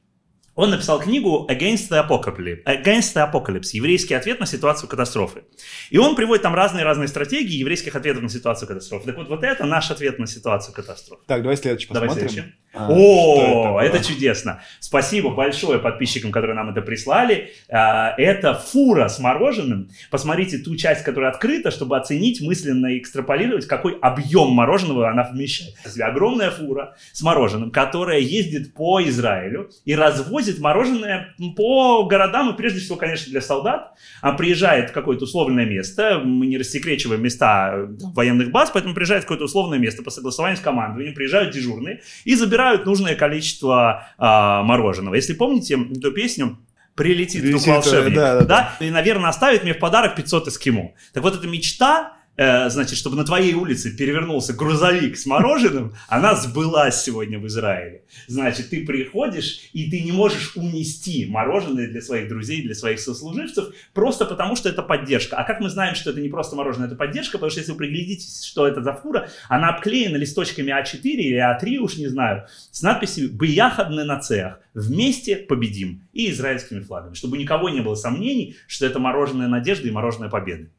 [0.55, 5.43] он написал книгу Against the Apocalypse, Against the Apocalypse, еврейский ответ на ситуацию катастрофы.
[5.89, 9.05] И он приводит там разные-разные стратегии еврейских ответов на ситуацию катастрофы.
[9.05, 11.23] Так вот, вот это наш ответ на ситуацию катастрофы.
[11.27, 12.15] Так, давай следующий посмотрим.
[12.15, 12.53] Давай следующий.
[12.75, 14.61] А, О, это, это чудесно.
[14.81, 17.51] Спасибо большое подписчикам, которые нам это прислали.
[17.69, 19.89] А, это фура с мороженым.
[20.11, 25.75] Посмотрите ту часть, которая открыта, чтобы оценить, мысленно экстраполировать, какой объем мороженого она вмещает.
[26.01, 32.81] Огромная фура с мороженым, которая ездит по Израилю и развозит мороженое по городам, и прежде
[32.81, 33.93] всего, конечно, для солдат.
[34.21, 39.25] А приезжает в какое-то условное место, мы не рассекречиваем места военных баз, поэтому приезжает в
[39.25, 44.63] какое-то условное место по согласованию с командованием, приезжают дежурные и забирают собирают нужное количество а,
[44.63, 45.15] мороженого.
[45.15, 46.57] Если помните эту песню,
[46.95, 48.75] прилетит, прилетит вдруг волшебник, да, да, да.
[48.79, 50.93] да, и, наверное, оставит мне в подарок 500 эскимо.
[51.13, 56.35] Так вот, эта мечта Э, значит, чтобы на твоей улице перевернулся грузовик с мороженым, она
[56.35, 58.03] сбылась сегодня в Израиле.
[58.27, 63.73] Значит, ты приходишь, и ты не можешь унести мороженое для своих друзей, для своих сослуживцев,
[63.93, 65.37] просто потому что это поддержка.
[65.37, 67.77] А как мы знаем, что это не просто мороженое, это поддержка, потому что если вы
[67.77, 72.81] приглядитесь, что это за фура, она обклеена листочками А4 или А3, уж не знаю, с
[72.81, 78.85] надписью «Бияхадны на цех» «Вместе победим» и израильскими флагами, чтобы никого не было сомнений, что
[78.85, 80.69] это мороженое надежды и мороженое победы.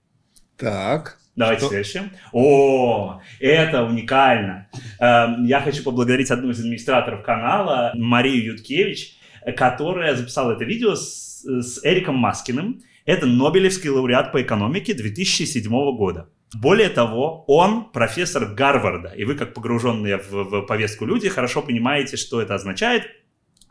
[0.58, 1.18] Так.
[1.36, 1.68] Давайте Что?
[1.68, 2.10] следующее.
[2.32, 4.68] О, это уникально.
[4.98, 9.18] Эм, я хочу поблагодарить одну из администраторов канала, Марию Юткевич,
[9.56, 12.80] которая записала это видео с, с Эриком Маскиным.
[13.04, 16.28] Это Нобелевский лауреат по экономике 2007 года.
[16.54, 22.16] Более того, он профессор Гарварда, и вы, как погруженные в, в повестку люди, хорошо понимаете,
[22.16, 23.02] что это означает,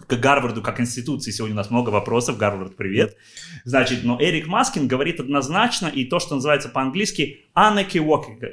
[0.08, 1.32] к Гарварду как институции.
[1.32, 2.38] Сегодня у нас много вопросов.
[2.38, 3.18] Гарвард, привет.
[3.64, 8.50] Значит, но Эрик Маскин говорит однозначно и то, что называется по-английски unequivocally.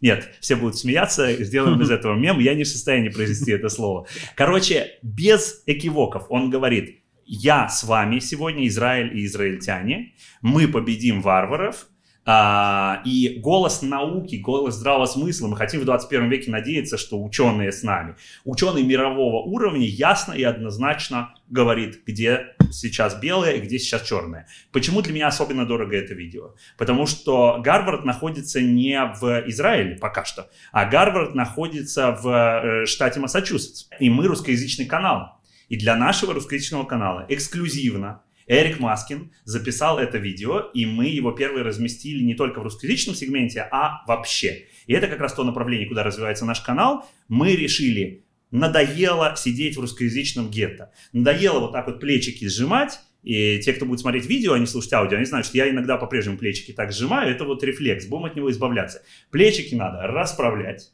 [0.00, 2.40] Нет, все будут смеяться, сделаем из этого мем.
[2.40, 4.06] Я не в состоянии произнести это слово.
[4.34, 10.12] Короче, без экивоков он говорит, я с вами сегодня, Израиль и израильтяне,
[10.42, 11.86] мы победим варваров,
[12.26, 17.70] а, и голос науки, голос здравого смысла, мы хотим в 21 веке надеяться, что ученые
[17.70, 18.16] с нами.
[18.44, 24.48] Ученый мирового уровня ясно и однозначно говорит, где сейчас белое и где сейчас черное.
[24.72, 26.54] Почему для меня особенно дорого это видео?
[26.78, 33.20] Потому что Гарвард находится не в Израиле пока что, а Гарвард находится в э, штате
[33.20, 33.88] Массачусетс.
[34.00, 35.40] И мы русскоязычный канал.
[35.68, 41.64] И для нашего русскоязычного канала эксклюзивно Эрик Маскин записал это видео, и мы его первые
[41.64, 44.66] разместили не только в русскоязычном сегменте, а вообще.
[44.86, 47.08] И это как раз то направление, куда развивается наш канал.
[47.28, 50.92] Мы решили, надоело сидеть в русскоязычном гетто.
[51.12, 54.92] Надоело вот так вот плечики сжимать, и те, кто будет смотреть видео, а не слушать
[54.92, 57.30] аудио, они знают, что я иногда по-прежнему плечики так сжимаю.
[57.30, 59.02] Это вот рефлекс, будем от него избавляться.
[59.30, 60.92] Плечики надо расправлять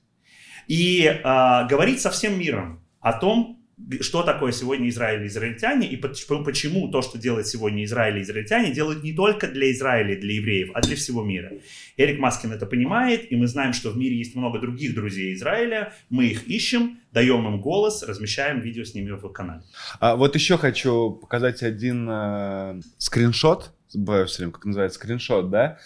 [0.69, 1.23] и э,
[1.69, 3.60] говорить со всем миром о том,
[4.01, 8.73] что такое сегодня Израиль и израильтяне, и почему то, что делает сегодня Израиль и израильтяне,
[8.73, 11.53] делают не только для Израиля и для евреев, а для всего мира.
[11.97, 15.93] Эрик Маскин это понимает, и мы знаем, что в мире есть много других друзей Израиля,
[16.09, 19.63] мы их ищем, даем им голос, размещаем видео с ними в канале.
[19.99, 25.79] А вот еще хочу показать один э, скриншот, все время, как называется, скриншот, да?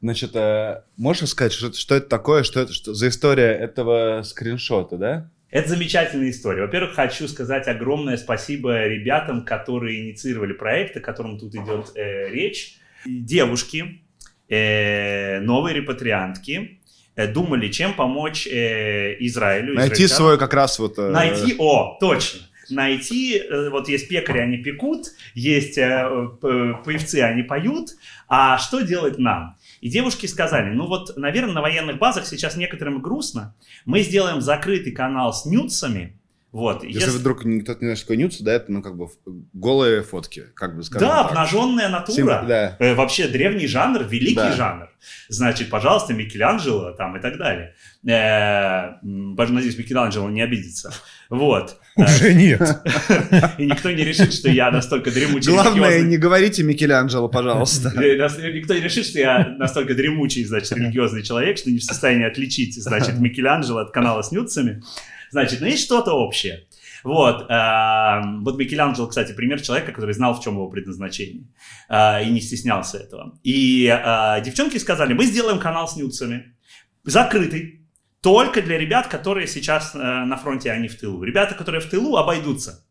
[0.00, 4.96] Значит, э, можешь сказать, что, что это такое, что это что за история этого скриншота,
[4.96, 5.30] да?
[5.52, 6.62] Это замечательная история.
[6.62, 12.78] Во-первых, хочу сказать огромное спасибо ребятам, которые инициировали проект, о котором тут идет э, речь.
[13.04, 14.00] Девушки,
[14.48, 16.80] э, новые репатриантки,
[17.16, 19.74] э, думали, чем помочь э, Израилю.
[19.74, 20.98] Найти свое как раз вот...
[20.98, 21.10] Э...
[21.10, 22.40] Найти, о, точно
[22.70, 27.90] найти, э, вот есть пекари, они пекут, есть э, певцы, они поют,
[28.28, 29.56] а что делать нам?
[29.82, 34.92] И девушки сказали, ну вот, наверное, на военных базах сейчас некоторым грустно, мы сделаем закрытый
[34.92, 36.18] канал с нюцами,
[36.52, 36.84] вот.
[36.84, 39.08] Если, если вдруг кто-то не знает, что такое нюцы, да, это, ну, как бы
[39.54, 41.30] голые фотки, как бы скажем Да, так.
[41.30, 42.14] обнаженная натура.
[42.14, 42.26] Сим...
[42.26, 42.76] Да.
[42.78, 44.52] Э, вообще древний жанр, великий да.
[44.52, 44.90] жанр.
[45.28, 47.74] Значит, пожалуйста, Микеланджело там и так далее.
[48.06, 50.92] Э, надеюсь, Микеланджело не обидится.
[51.32, 51.78] Вот.
[51.96, 52.60] Уже нет.
[53.58, 55.50] И никто не решит, что я настолько дремучий.
[55.50, 57.88] Главное, не говорите Микеланджело, пожалуйста.
[57.96, 62.74] Никто не решит, что я настолько дремучий, значит, религиозный человек, что не в состоянии отличить,
[62.74, 64.82] значит, Микеланджело от канала с нюцами.
[65.30, 66.66] Значит, ну есть что-то общее.
[67.02, 71.46] Вот, э, вот Микеланджело, кстати, пример человека, который знал, в чем его предназначение,
[71.88, 73.38] э, и не стеснялся этого.
[73.42, 76.54] И э, девчонки сказали, мы сделаем канал с нюцами,
[77.04, 77.81] закрытый,
[78.22, 81.22] только для ребят, которые сейчас э, на фронте, а не в тылу.
[81.24, 82.86] Ребята, которые в тылу, обойдутся.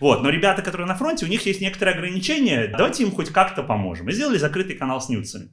[0.00, 3.62] Вот, но ребята, которые на фронте, у них есть некоторые ограничения, давайте им хоть как-то
[3.62, 4.06] поможем.
[4.06, 5.50] Мы сделали закрытый канал с нюцами.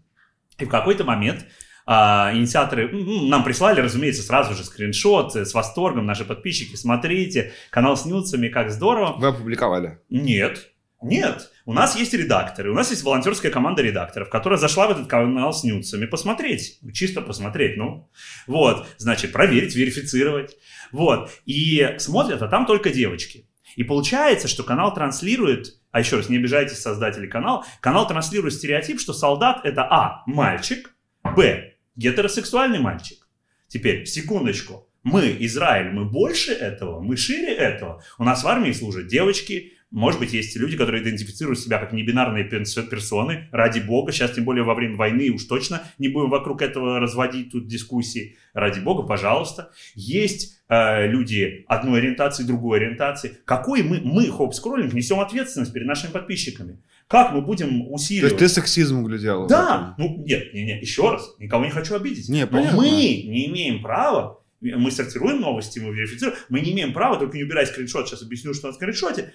[0.58, 1.46] И в какой-то момент
[1.86, 8.06] а, инициаторы нам прислали, разумеется, сразу же скриншот с восторгом, наши подписчики, смотрите, канал с
[8.06, 9.16] нюцами, как здорово.
[9.18, 10.00] Вы опубликовали?
[10.10, 11.52] Нет, нет.
[11.66, 15.54] У нас есть редакторы, у нас есть волонтерская команда редакторов, которая зашла в этот канал
[15.54, 18.10] с нюцами посмотреть, чисто посмотреть, ну,
[18.48, 20.58] вот, значит, проверить, верифицировать,
[20.92, 23.48] вот, и смотрят, а там только девочки.
[23.76, 29.00] И получается, что канал транслирует, а еще раз, не обижайтесь создатели канала, канал транслирует стереотип,
[29.00, 30.94] что солдат это А, мальчик,
[31.24, 33.28] Б, гетеросексуальный мальчик.
[33.68, 38.04] Теперь, секундочку, мы, Израиль, мы больше этого, мы шире этого.
[38.18, 42.46] У нас в армии служат девочки, может быть, есть люди, которые идентифицируют себя как небинарные
[42.46, 43.50] персоны.
[43.52, 47.52] Ради бога, сейчас тем более во время войны уж точно не будем вокруг этого разводить
[47.52, 48.38] тут дискуссии.
[48.54, 49.72] Ради бога, пожалуйста.
[49.94, 53.38] Есть э, люди одной ориентации, другой ориентации.
[53.44, 56.80] Какой мы, мы, Хоп Скроллинг, несем ответственность перед нашими подписчиками?
[57.08, 58.38] Как мы будем усиливать?
[58.38, 59.48] То есть ты сексизм глядел?
[59.48, 59.96] Да.
[59.98, 62.30] Ну, нет, нет, нет, еще раз, никого не хочу обидеть.
[62.30, 67.18] Не, Но мы не имеем права мы сортируем новости, мы верифицируем, мы не имеем права,
[67.18, 69.34] только не убирай скриншот, сейчас объясню, что на скриншоте,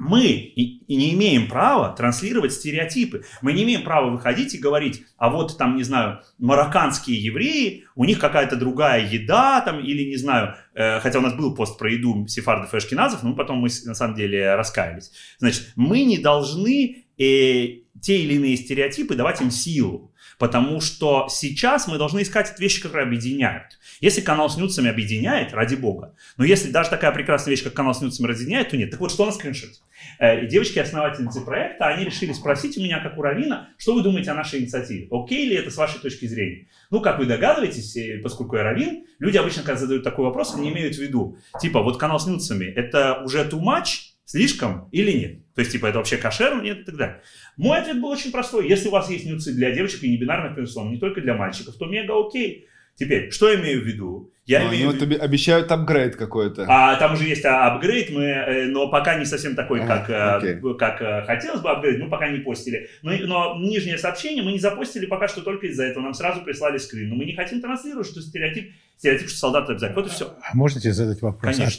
[0.00, 3.24] мы и, не имеем права транслировать стереотипы.
[3.42, 8.06] Мы не имеем права выходить и говорить, а вот там, не знаю, марокканские евреи, у
[8.06, 11.92] них какая-то другая еда там, или не знаю, э, хотя у нас был пост про
[11.92, 15.12] еду сефардов и ашкеназов, но потом мы на самом деле раскаялись.
[15.38, 17.66] Значит, мы не должны э,
[18.00, 20.09] те или иные стереотипы давать им силу.
[20.40, 23.78] Потому что сейчас мы должны искать вещи, которые объединяют.
[24.00, 26.14] Если канал с нюцами объединяет, ради бога.
[26.38, 28.90] Но если даже такая прекрасная вещь, как канал с нюцами разъединяет, то нет.
[28.90, 29.80] Так вот, что на скриншоте?
[30.18, 34.30] Э, и девочки-основательницы проекта, они решили спросить у меня, как у Равина, что вы думаете
[34.30, 35.08] о нашей инициативе?
[35.10, 36.68] Окей ли это с вашей точки зрения?
[36.90, 40.70] Ну, как вы догадываетесь, э, поскольку я Равин, люди обычно, когда задают такой вопрос, они
[40.70, 45.54] имеют в виду, типа, вот канал с нюцами, это уже too much, слишком или нет?
[45.54, 47.20] То есть, типа, это вообще кошерно, нет и так далее.
[47.56, 48.68] Мой ответ был очень простой.
[48.68, 51.86] Если у вас есть нюцы для девочек и небинарных персон, не только для мальчиков, то
[51.86, 52.66] мега окей.
[52.94, 54.30] Теперь, что я имею в виду?
[54.46, 55.22] Я а, имею ну, в виду...
[55.22, 56.66] обещают апгрейд какой-то.
[56.68, 60.74] А там уже есть апгрейд, мы, э, но пока не совсем такой, ага, как, okay.
[60.74, 62.90] Э, как э, хотелось бы апгрейд, мы пока не постили.
[63.02, 66.02] Но, но нижнее сообщение мы не запостили пока что только из-за этого.
[66.02, 67.08] Нам сразу прислали скрин.
[67.08, 70.02] Но мы не хотим транслировать, что стереотип, стереотип, что солдат обязательно.
[70.02, 70.34] Вот и все.
[70.42, 71.56] А можете задать вопрос?
[71.56, 71.64] Конечно.
[71.66, 71.70] А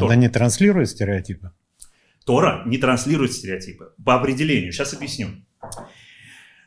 [0.00, 0.08] Тора?
[0.08, 0.12] Тора.
[0.12, 1.52] Она не транслирует стереотипы?
[2.24, 3.92] Тора не транслирует стереотипы.
[4.04, 4.72] По определению.
[4.72, 5.28] Сейчас объясню.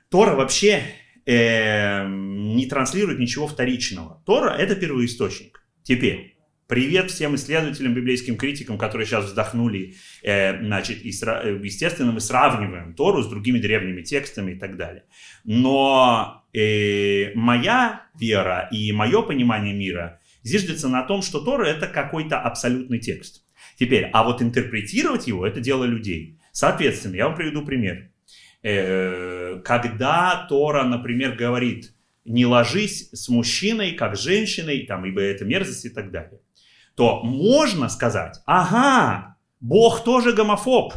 [0.09, 0.83] Тора вообще
[1.25, 4.21] э, не транслирует ничего вторичного.
[4.25, 5.65] Тора– это первоисточник.
[5.83, 9.95] Теперь, привет всем исследователям, библейским критикам, которые сейчас вздохнули.
[10.23, 15.03] Э, значит, и, э, естественно, мы сравниваем Тору с другими древними текстами и так далее.
[15.43, 22.39] Но э, моя вера и мое понимание мира зиждется на том, что Тора– это какой-то
[22.39, 23.43] абсолютный текст.
[23.77, 26.39] Теперь, а вот интерпретировать его– это дело людей.
[26.51, 28.11] Соответственно, я вам приведу пример.
[28.61, 31.93] Э, когда Тора, например, говорит,
[32.25, 36.39] не ложись с мужчиной, как с женщиной, там, ибо это мерзость и так далее,
[36.95, 40.93] то можно сказать, ага, Бог тоже гомофоб,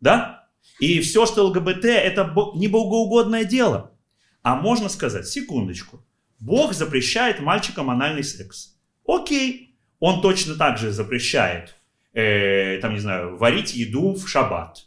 [0.00, 0.48] да?
[0.78, 3.92] И все, что ЛГБТ, это не богоугодное дело.
[4.42, 6.05] А можно сказать, секундочку,
[6.38, 8.76] Бог запрещает мальчикам анальный секс.
[9.06, 11.76] Окей, он точно так же запрещает,
[12.12, 14.86] э, там, не знаю, варить еду в шаббат.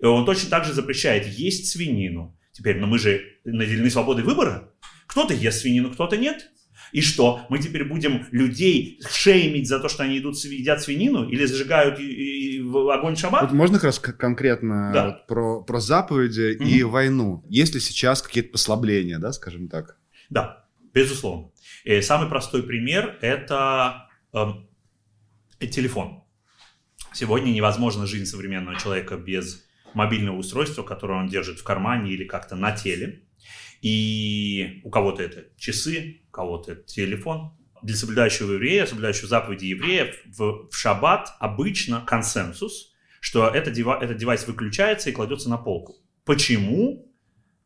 [0.00, 2.36] Он точно так же запрещает есть свинину.
[2.52, 4.70] Теперь, но мы же наделены свободой выбора.
[5.06, 6.50] Кто-то ест свинину, кто-то нет.
[6.92, 7.44] И что?
[7.48, 12.58] Мы теперь будем людей шеймить за то, что они идут, едят свинину или зажигают и,
[12.58, 13.42] и, в огонь шаббат?
[13.42, 15.06] Вот можно как раз конкретно да.
[15.06, 16.64] вот про, про заповеди угу.
[16.64, 17.44] и войну.
[17.48, 19.96] Есть ли сейчас какие-то послабления, да, скажем так?
[20.30, 20.63] Да,
[20.94, 21.50] безусловно.
[21.84, 24.46] И самый простой пример– это э,
[25.70, 26.24] телефон.
[27.12, 32.56] Сегодня невозможно жизнь современного человека без мобильного устройства, которое он держит в кармане или как-то
[32.56, 33.24] на теле.
[33.82, 37.56] И у кого-то это часы, у кого-то это телефон.
[37.82, 45.10] Для соблюдающего еврея, соблюдающего заповеди еврея в, в шаббат обычно консенсус, что этот девайс выключается
[45.10, 45.96] и кладется на полку.
[46.24, 47.13] Почему?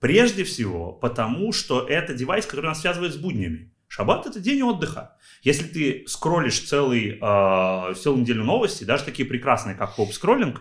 [0.01, 3.73] Прежде всего, потому что это девайс, который нас связывает с буднями.
[3.89, 5.17] Шаббат– это день отдыха.
[5.43, 10.61] Если ты скроллишь целый, э, целую неделю новости, даже такие прекрасные, как хоп-скроллинг,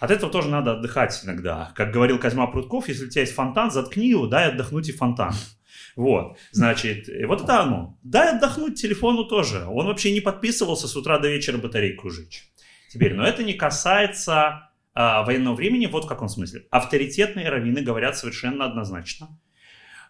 [0.00, 1.72] от этого тоже надо отдыхать иногда.
[1.76, 5.34] Как говорил Козьма Прутков, если у тебя есть фонтан, заткни его, дай отдохнуть и фонтан.
[5.96, 7.98] Вот, значит, вот это оно.
[8.02, 9.64] Дай отдохнуть телефону тоже.
[9.66, 12.48] Он вообще не подписывался с утра до вечера батарейку жечь.
[12.90, 16.66] Теперь, но это не касается а, военного времени, вот в каком смысле.
[16.70, 19.38] Авторитетные раввины говорят совершенно однозначно,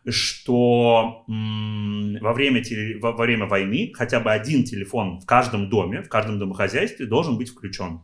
[0.07, 2.63] что во, время
[3.01, 7.49] во время войны хотя бы один телефон в каждом доме, в каждом домохозяйстве должен быть
[7.49, 8.03] включен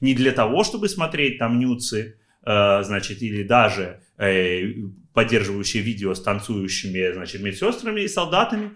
[0.00, 4.72] не для того, чтобы смотреть там нюцы, э, значит, или даже э,
[5.14, 8.72] поддерживающие видео с танцующими, значит, медсестрами и солдатами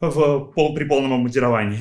[0.00, 1.80] в, пол, при полном обмундировании,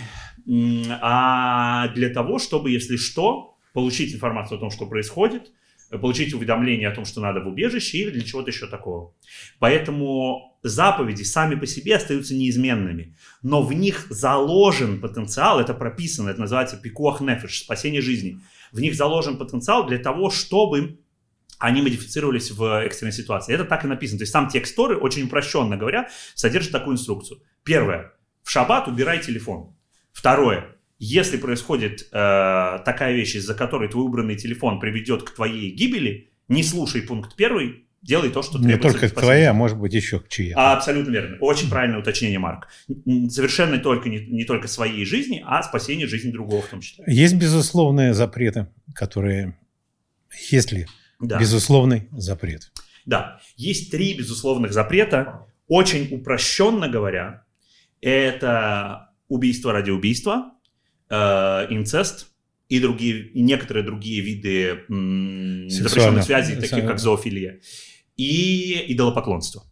[1.02, 5.52] а для того, чтобы, если что, получить информацию о том, что происходит,
[5.90, 9.14] получить уведомление о том, что надо в убежище или для чего-то еще такого.
[9.60, 16.42] Поэтому заповеди сами по себе остаются неизменными, но в них заложен потенциал, это прописано, это
[16.42, 18.40] называется пикуах нефиш, спасение жизни.
[18.72, 21.00] В них заложен потенциал для того, чтобы
[21.60, 23.54] они модифицировались в экстренной ситуации.
[23.54, 24.20] Это так и написано.
[24.20, 27.42] То есть сам текст Торы, очень упрощенно говоря, содержит такую инструкцию.
[27.64, 28.14] Первое.
[28.42, 29.76] В шаббат убирай телефон.
[30.12, 30.73] Второе.
[31.06, 36.64] Если происходит э, такая вещь, из-за которой твой убранный телефон приведет к твоей гибели, не
[36.64, 38.88] слушай пункт первый, делай то, что требуется.
[38.88, 40.54] Не только к твоей, а может быть еще к чьей.
[40.56, 41.36] А, абсолютно верно.
[41.42, 42.70] Очень правильное уточнение, Марк.
[42.88, 47.04] Совершенно только, не, не только своей жизни, а спасение жизни другого в том числе.
[47.06, 49.58] Есть безусловные запреты, которые...
[50.52, 50.88] Есть ли
[51.20, 51.38] да.
[51.38, 52.72] безусловный запрет?
[53.06, 53.42] Да.
[53.58, 55.48] Есть три безусловных запрета.
[55.68, 57.44] Очень упрощенно говоря,
[58.00, 60.53] это убийство ради убийства,
[61.70, 62.28] инцест
[62.70, 67.62] и другие, и некоторые другие виды м, запрещенных связей, такие как зоофилия
[68.18, 69.64] и идолопоклонство.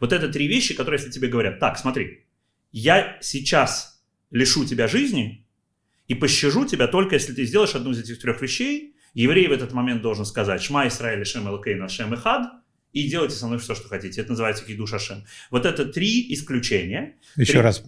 [0.00, 2.26] Вот это три вещи, которые, если тебе говорят, так, смотри,
[2.72, 5.46] я сейчас лишу тебя жизни
[6.08, 9.72] и пощажу тебя только, если ты сделаешь одну из этих трех вещей, еврей в этот
[9.72, 12.52] момент должен сказать «Шма Исраиль Шем Элкейн Шем Ихад»,
[12.96, 14.22] и делайте со мной все, что хотите.
[14.22, 15.26] Это называется кидуш Ашем.
[15.50, 17.16] Вот это три исключения.
[17.36, 17.60] Еще три...
[17.60, 17.84] раз.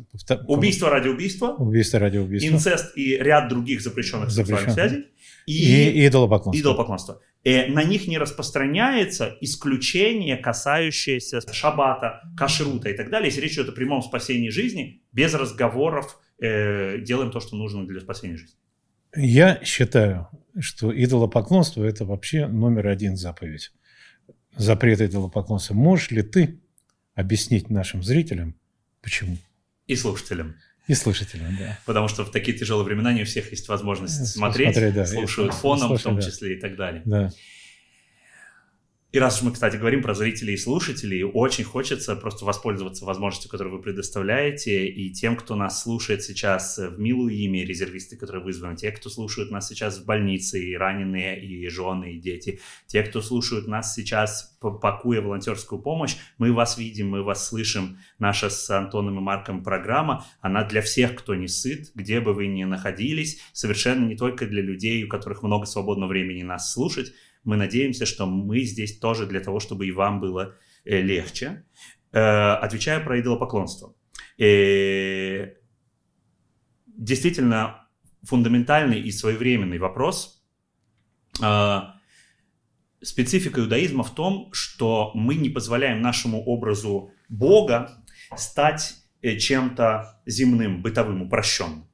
[0.47, 1.55] Убийство ради убийства.
[1.55, 2.51] Убийство ради убийства.
[2.51, 4.67] Инцест и ряд других запрещенных Запрещен.
[4.67, 5.07] сексуальных связей.
[5.47, 6.61] И, и идолопоклонство.
[6.61, 7.23] идолопоклонство.
[7.43, 13.29] И э, на них не распространяется исключение, касающееся шабата, кашрута и так далее.
[13.29, 18.01] Если речь идет о прямом спасении жизни, без разговоров э, делаем то, что нужно для
[18.01, 18.57] спасения жизни.
[19.17, 20.29] Я считаю,
[20.61, 23.73] что идолопоклонство– это вообще номер один заповедь.
[24.57, 25.75] Запрет идолопоклонства.
[25.75, 26.59] Можешь ли ты
[27.15, 28.55] объяснить нашим зрителям,
[29.03, 29.37] почему?
[29.87, 30.57] И слушателям.
[30.87, 31.79] И слушателям, да.
[31.85, 35.53] Потому что в такие тяжелые времена не у всех есть возможность смотреть, смотреть да, слушают
[35.53, 36.23] фоном слушать, в том да.
[36.23, 37.03] числе и так далее.
[37.05, 37.31] Да.
[39.11, 43.51] И раз уж мы, кстати, говорим про зрителей и слушателей, очень хочется просто воспользоваться возможностью,
[43.51, 48.77] которую вы предоставляете, и тем, кто нас слушает сейчас в милую имя, резервисты, которые вызваны,
[48.77, 53.23] те, кто слушают нас сейчас в больнице, и раненые, и жены, и дети, те, кто
[53.23, 58.01] слушают нас сейчас, пакуя волонтерскую помощь, мы вас видим, мы вас слышим.
[58.19, 62.47] Наша с Антоном и Марком программа, она для всех, кто не сыт, где бы вы
[62.47, 67.15] ни находились, совершенно не только для людей, у которых много свободного времени нас слушать,
[67.49, 71.65] мы надеемся, что мы здесь тоже для того, чтобы и вам было э, легче.
[72.13, 73.95] Э, отвечаю про идолопоклонство.
[74.39, 75.55] Э,
[76.87, 77.89] действительно
[78.23, 80.45] фундаментальный и своевременный вопрос.
[83.01, 88.05] Специфика иудаизма в том, что мы не позволяем нашему образу Бога
[88.37, 91.88] стать чем-то земным, бытовым, упрощенным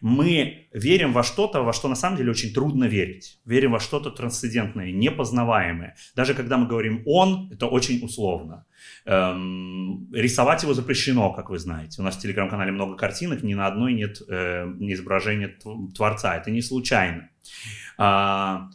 [0.00, 3.40] мы верим во что-то, во что на самом деле очень трудно верить.
[3.44, 5.96] Верим во что-то трансцендентное, непознаваемое.
[6.14, 8.66] Даже когда мы говорим «он», это очень условно.
[9.04, 12.00] Эм, рисовать его запрещено, как вы знаете.
[12.00, 15.56] У нас в телеграм-канале много картинок, ни на одной нет э, изображения
[15.94, 16.36] Творца.
[16.36, 17.28] Это не случайно.
[17.96, 18.68] А,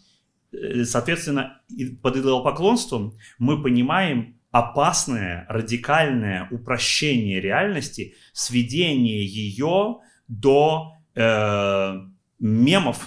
[0.52, 1.62] э, соответственно,
[2.02, 9.98] под идолопоклонством мы понимаем опасное, радикальное упрощение реальности, сведение ее
[10.28, 11.94] до э,
[12.40, 13.06] мемов,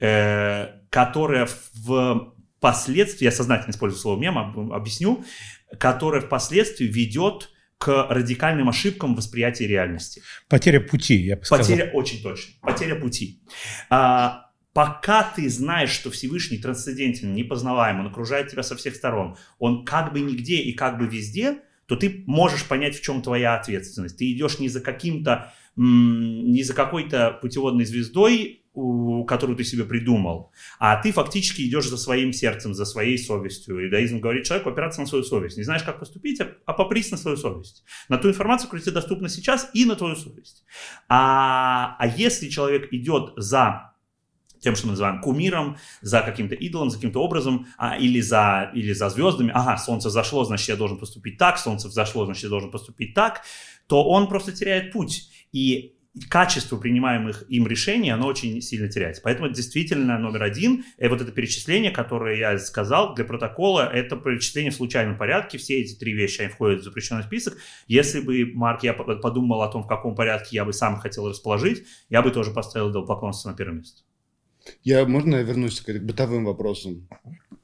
[0.00, 5.24] э, которые впоследствии, я сознательно использую слово мем, объясню,
[5.78, 10.22] которое впоследствии ведет к радикальным ошибкам восприятия реальности.
[10.48, 11.66] Потеря пути, я бы сказал.
[11.66, 13.42] Потеря, очень точно, потеря пути.
[13.90, 19.84] А, пока ты знаешь, что Всевышний трансцендентен, непознаваем, он окружает тебя со всех сторон, он
[19.84, 24.16] как бы нигде и как бы везде, то ты можешь понять, в чем твоя ответственность.
[24.16, 28.62] Ты идешь не за каким-то не за какой-то путеводной звездой,
[29.26, 33.84] которую ты себе придумал, а ты фактически идешь за своим сердцем, за своей совестью.
[33.84, 35.58] Иудаизм говорит человеку опираться на свою совесть.
[35.58, 37.84] Не знаешь, как поступить, а, а попрись на свою совесть.
[38.08, 40.64] На ту информацию, которая тебе доступна сейчас, и на твою совесть.
[41.08, 43.92] А, а если человек идет за
[44.62, 48.92] тем, что мы называем кумиром, за каким-то идолом, за каким-то образом, а, или, за, или
[48.92, 52.70] за звездами, ага, солнце зашло, значит, я должен поступить так, солнце взошло, значит, я должен
[52.70, 53.42] поступить так,
[53.86, 55.28] то он просто теряет путь.
[55.52, 55.94] И
[56.28, 59.22] качество принимаемых им решений, оно очень сильно теряется.
[59.24, 64.70] Поэтому действительно номер один, и вот это перечисление, которое я сказал для протокола, это перечисление
[64.70, 65.56] в случайном порядке.
[65.58, 67.56] Все эти три вещи они входят в запрещенный список.
[67.86, 71.84] Если бы, Марк, я подумал о том, в каком порядке я бы сам хотел расположить,
[72.10, 74.02] я бы тоже поставил идолопоклонство на первое место.
[74.84, 77.08] Я, можно я вернусь к бытовым вопросам?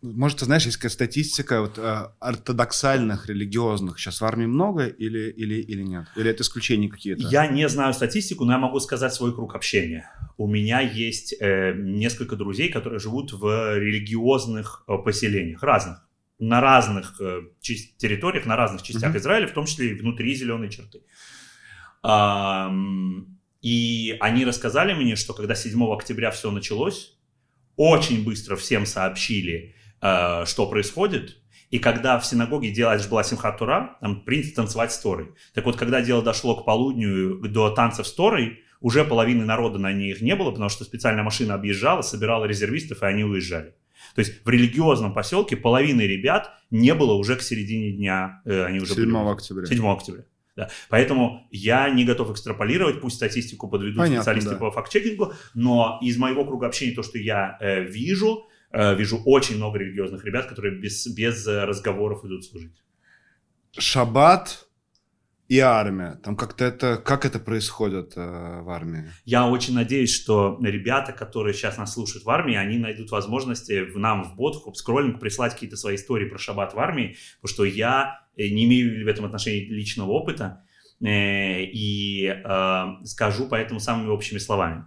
[0.01, 5.30] Может, ты знаешь, есть какая статистика вот, э, ортодоксальных религиозных сейчас в армии много или,
[5.30, 6.07] или, или нет?
[6.14, 7.26] Или это исключения какие-то?
[7.26, 10.09] Я не знаю статистику, но я могу сказать свой круг общения.
[10.36, 15.99] У меня есть э, несколько друзей, которые живут в религиозных э, поселениях, разных,
[16.38, 19.18] на разных э, территориях, на разных частях mm-hmm.
[19.18, 21.03] Израиля, в том числе и внутри зеленой черты.
[22.05, 27.18] Эм, и они рассказали мне, что когда 7 октября все началось,
[27.76, 31.38] очень быстро всем сообщили, э, что происходит.
[31.70, 35.34] И когда в синагоге делать была Симхат Тура, там принято танцевать с Торой.
[35.53, 39.92] Так вот, когда дело дошло к полудню до танцев с Торой, уже половины народа на
[39.92, 43.74] них не было, потому что специальная машина объезжала, собирала резервистов, и они уезжали.
[44.14, 48.40] То есть в религиозном поселке половины ребят не было уже к середине дня.
[48.44, 49.66] Э, они уже 7 были, октября.
[49.66, 50.24] 7 октября.
[50.57, 50.70] Да.
[50.88, 54.57] Поэтому я не готов экстраполировать, пусть статистику подведут Понятно, специалисты да.
[54.57, 59.79] по факт-чекингу, но из моего круга общения то, что я э, вижу, вижу очень много
[59.79, 62.83] религиозных ребят, которые без, без разговоров идут служить.
[63.79, 64.66] Шаббат
[65.49, 66.21] и армия.
[66.23, 69.11] Там как-то это, как это происходит э, в армии?
[69.25, 73.99] Я очень надеюсь, что ребята, которые сейчас нас слушают в армии, они найдут возможности в
[73.99, 77.64] нам в бот, в скроллинг прислать какие-то свои истории про шаббат в армии, потому что
[77.64, 80.62] я Э, не имею в этом отношении личного опыта,
[81.01, 84.85] э, и э, скажу поэтому самыми общими словами.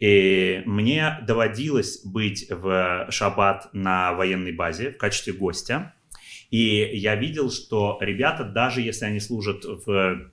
[0.00, 5.94] И мне доводилось быть в шаббат на военной базе в качестве гостя,
[6.50, 10.30] и я видел, что ребята, даже если они служат в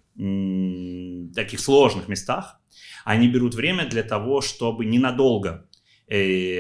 [1.36, 2.62] таких сложных местах,
[3.04, 5.68] они берут время для того, чтобы ненадолго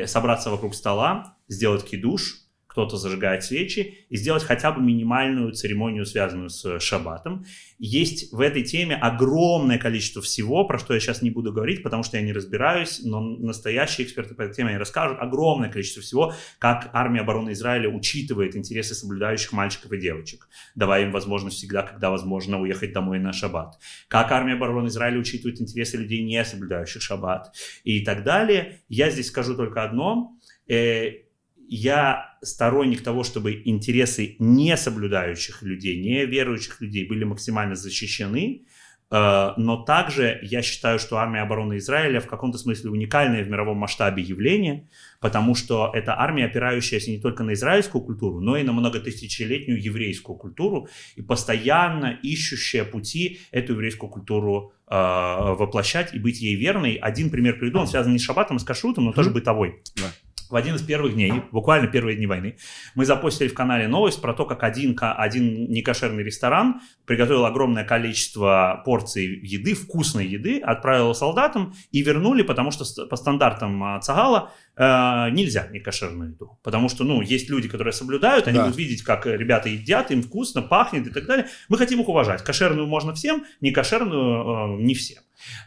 [0.07, 2.44] собраться вокруг стола, сделать кидуш,
[2.75, 7.45] кто-то зажигает свечи, и сделать хотя бы минимальную церемонию, связанную с шаббатом.
[7.79, 12.03] Есть в этой теме огромное количество всего, про что я сейчас не буду говорить, потому
[12.03, 15.19] что я не разбираюсь, но настоящие эксперты по этой теме расскажут.
[15.21, 21.11] Огромное количество всего, как армия обороны Израиля учитывает интересы соблюдающих мальчиков и девочек, давая им
[21.13, 23.79] возможность всегда, когда возможно, уехать домой на шаббат.
[24.09, 27.55] Как армия обороны Израиля учитывает интересы людей, не соблюдающих шаббат
[27.85, 28.81] и так далее.
[28.89, 31.24] Я здесь скажу только одно э,
[31.67, 38.65] я сторонник того, чтобы интересы не соблюдающих людей, не верующих людей были максимально защищены,
[39.11, 43.77] э, но также я считаю, что армия обороны Израиля в каком-то смысле уникальное в мировом
[43.77, 44.87] масштабе явление,
[45.19, 50.37] потому что это армия, опирающаяся не только на израильскую культуру, но и на многотысячелетнюю еврейскую
[50.37, 56.95] культуру и постоянно ищущая пути эту еврейскую культуру э, воплощать и быть ей верной.
[56.95, 59.81] Один пример приведу, он связан не с шаббатом, а с кашрутом, но тоже бытовой.
[59.95, 60.11] Да
[60.49, 62.57] в один из первых дней, буквально первые дни войны,
[62.93, 68.81] мы запустили в канале новость про то, как один, один некошерный ресторан приготовил огромное количество
[68.85, 75.29] порций еды, вкусной еды, отправил солдатам и вернули, потому что по стандартам а, Цагала э,
[75.31, 76.59] нельзя некошерную еду.
[76.63, 78.65] Потому что, ну, есть люди, которые соблюдают, они да.
[78.65, 81.47] будут видеть, как ребята едят, им вкусно, пахнет и так далее.
[81.69, 82.43] Мы хотим их уважать.
[82.43, 85.21] Кошерную можно всем, некошерную э, не всем.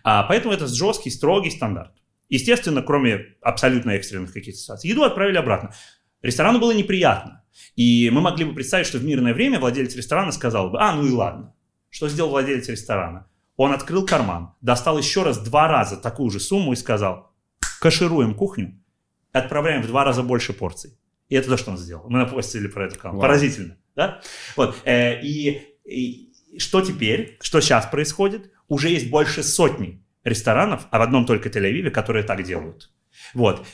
[0.05, 1.93] А, поэтому это жесткий, строгий стандарт.
[2.29, 4.91] Естественно, кроме абсолютно экстренных каких-то ситуаций.
[4.91, 5.73] Еду отправили обратно.
[6.23, 7.45] Ресторану было неприятно.
[7.75, 11.07] И мы могли бы представить, что в мирное время владелец ресторана сказал бы, а, ну
[11.07, 11.55] и ладно.
[11.91, 13.29] Что сделал владелец ресторана?
[13.57, 17.33] Он открыл карман, достал еще раз два раза такую же сумму и сказал,
[17.81, 18.81] кашируем кухню,
[19.33, 20.99] отправляем в два раза больше порций.
[21.29, 22.09] И это то, что он сделал.
[22.09, 23.21] Мы напостили про это канал.
[23.21, 23.77] Поразительно.
[23.97, 24.21] Да?
[24.57, 24.77] Вот.
[24.85, 28.51] Э, и, и что теперь, что сейчас происходит?
[28.69, 32.91] Уже есть больше сотни ресторанов, а в одном только Тель-Авиве, которые так делают.
[33.35, 33.67] Вот.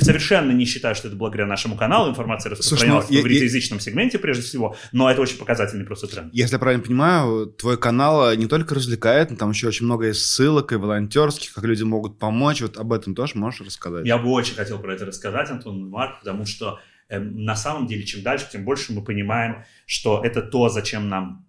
[0.00, 4.18] Совершенно не считаю, что это благодаря нашему каналу информация распространялась Слушай, ну, в ивритоязычном сегменте
[4.18, 6.34] прежде всего, но это очень показательный просто тренд.
[6.34, 10.26] Если я правильно понимаю, твой канал не только развлекает, но там еще очень много есть
[10.26, 12.60] ссылок и волонтерских, как люди могут помочь.
[12.60, 14.04] Вот об этом тоже можешь рассказать?
[14.04, 18.02] Я бы очень хотел про это рассказать, Антон Марк, потому что э, на самом деле,
[18.02, 21.46] чем дальше, тем больше мы понимаем, что это то, зачем нам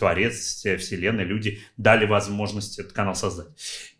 [0.00, 3.48] Творец, Вселенная, люди дали возможность этот канал создать.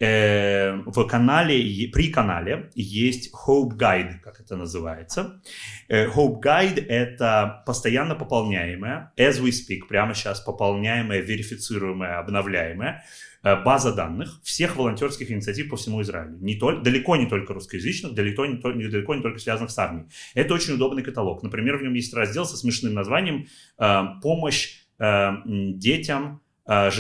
[0.00, 5.42] Э, в канале, при канале есть Hope Guide, как это называется.
[5.88, 13.04] Э, Hope Guide— это постоянно пополняемая, as we speak, прямо сейчас пополняемая, верифицируемая, обновляемая
[13.42, 16.38] э, база данных всех волонтерских инициатив по всему Израилю.
[16.40, 18.56] Не только, далеко не только русскоязычных, далеко не,
[18.88, 20.06] далеко не только связанных с армией.
[20.34, 21.42] Это очень удобный каталог.
[21.42, 26.90] Например, в нем есть раздел со смешным названием «Помощь Э, детям, э,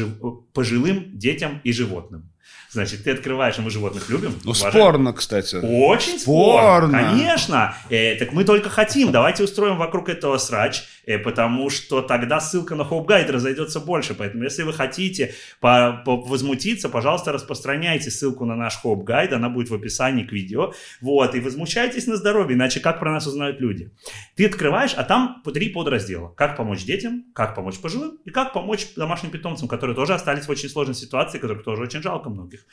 [0.52, 2.30] пожилым детям и животным.
[2.72, 4.32] Значит, ты открываешь, и мы животных любим.
[4.44, 4.72] Ну, уважаем.
[4.72, 5.56] спорно, кстати.
[5.56, 6.88] Очень Спорно.
[6.88, 7.10] спорно.
[7.10, 7.74] Конечно.
[7.90, 9.10] Э, так мы только хотим.
[9.10, 14.14] Давайте устроим вокруг этого срач, э, потому что тогда ссылка на Hope Guide разойдется больше.
[14.14, 19.32] Поэтому, если вы хотите по- по- возмутиться, пожалуйста, распространяйте ссылку на наш Hope Guide.
[19.34, 20.72] Она будет в описании к видео.
[21.00, 21.34] Вот.
[21.34, 23.92] И возмущайтесь на здоровье, иначе как про нас узнают люди?
[24.36, 26.28] Ты открываешь, а там три подраздела.
[26.28, 30.50] Как помочь детям, как помочь пожилым и как помочь домашним питомцам, которые тоже остались в
[30.50, 32.66] очень сложной ситуации, которых тоже очень жалко многих.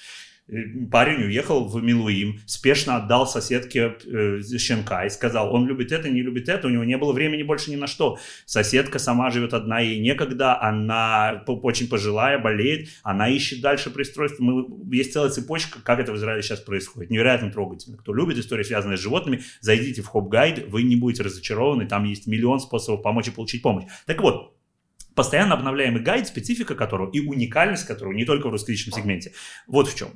[0.50, 0.56] Э,
[0.90, 6.22] Парень уехал в Милуим, спешно отдал соседке э, щенка и сказал, он любит это, не
[6.22, 8.18] любит это, у него не было времени больше ни на что.
[8.46, 14.44] Соседка сама живет одна, ей некогда, она очень пожилая, болеет, она ищет дальше пристройство.
[14.44, 17.10] Мы, есть целая цепочка, как это в Израиле сейчас происходит.
[17.10, 17.98] Невероятно трогательно.
[17.98, 22.06] Кто любит истории, связанные с животными, зайдите в Хоп Гайд, вы не будете разочарованы, там
[22.06, 23.86] есть миллион способов помочь и получить помощь.
[24.06, 24.57] Так вот,
[25.18, 29.34] постоянно обновляемый гайд, специфика которого и уникальность которого не только в русскоязычном сегменте.
[29.68, 30.10] Вот в чем.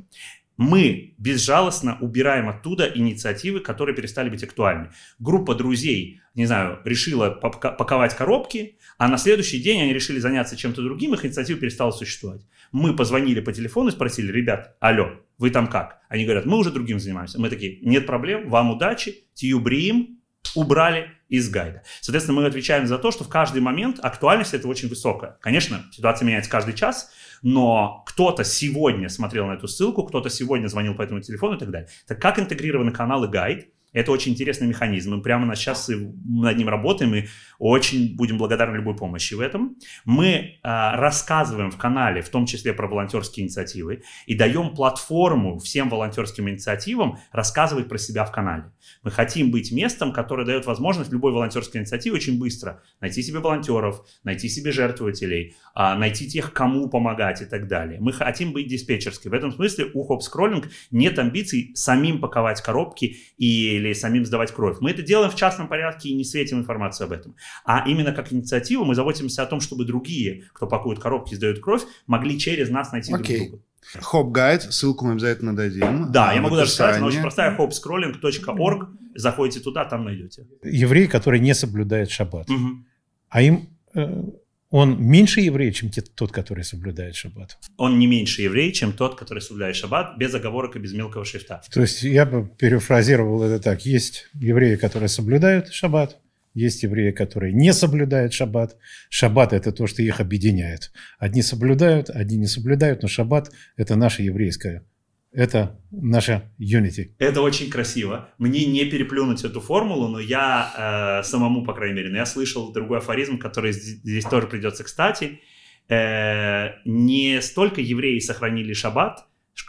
[0.58, 4.91] Мы безжалостно убираем оттуда инициативы, которые перестали быть актуальны.
[5.18, 10.84] Группа друзей, не знаю, решила паковать коробки, а на следующий день они решили заняться чем-то
[10.84, 12.41] другим, их инициатива перестала существовать.
[12.72, 16.02] Мы позвонили по телефону и спросили, ребят, алло, вы там как?
[16.10, 17.41] Они говорят, мы уже другим занимаемся.
[17.41, 20.21] Мы такие, нет проблем, вам удачи, тиюбриим,
[20.56, 21.84] убрали из гайда.
[22.02, 25.38] Соответственно, мы отвечаем за то, что в каждый момент актуальность это очень высокая.
[25.42, 27.12] Конечно, ситуация меняется каждый час,
[27.42, 31.72] но кто-то сегодня смотрел на эту ссылку, кто-то сегодня звонил по этому телефону и так
[31.72, 31.89] далее.
[32.08, 33.70] Так как интегрированы каналы гайд?
[33.94, 35.16] Это очень интересный механизм.
[35.16, 37.28] Мы прямо сейчас над ним работаем и
[37.62, 39.78] очень будем благодарны любой помощи в этом.
[40.03, 45.88] Мы а, рассказываем в канале, в том числе про волонтерские инициативы, и даем платформу всем
[45.88, 48.72] волонтерским инициативам рассказывать про себя в канале.
[49.03, 54.07] Мы хотим быть местом, которое дает возможность любой волонтерской инициативе очень быстро найти себе волонтеров,
[54.24, 57.99] найти себе жертвователей, а, найти тех, кому помогать и так далее.
[58.01, 59.30] Мы хотим быть диспетчерской.
[59.30, 64.78] В этом смысле у Хоп Скроллинг нет амбиций самим паковать коробки или самим сдавать кровь.
[64.82, 67.36] Мы это делаем в частном порядке и не светим информацию об этом.
[67.66, 71.60] А именно как инициатива мы заботимся о том, чтобы другие, кто пакует коробки и сдают
[71.60, 73.38] кровь, могли через нас найти Окей.
[73.38, 73.64] друг друга.
[73.99, 76.12] Хоп Гайд, ссылку мы обязательно дадим.
[76.12, 78.89] Да, а, я могу даже сказать, она очень простая, hopscrolling.org.
[79.16, 80.47] Заходите туда, там найдете.
[80.64, 82.47] Еврей, который не соблюдает шаббат.
[82.47, 82.86] Мгм.
[83.30, 84.24] А им э,
[84.72, 87.58] он меньше еврей, чем тот, который соблюдает шаббат.
[87.76, 91.62] Он не меньше еврей, чем тот, который соблюдает шаббат, без оговорок и без мелкого шрифта.
[91.74, 93.86] То есть я бы перефразировал это так.
[93.86, 96.21] Есть евреи, которые соблюдают шаббат,
[96.54, 98.78] есть евреи, которые не соблюдают шаббат.
[99.10, 100.91] Шаббат– это то, что их объединяет.
[101.20, 104.86] Одни соблюдают, одни не соблюдают, но шаббат– это наше еврейское.
[105.34, 107.12] Это наша unity.
[107.18, 108.30] Это очень красиво.
[108.38, 112.74] Мне не переплюнуть эту формулу, но я э, самому, по крайней мере, но я слышал
[112.74, 115.39] другой афоризм, который здесь, здесь тоже придется кстати.
[115.88, 119.26] Э, не столько евреи сохранили шаббат,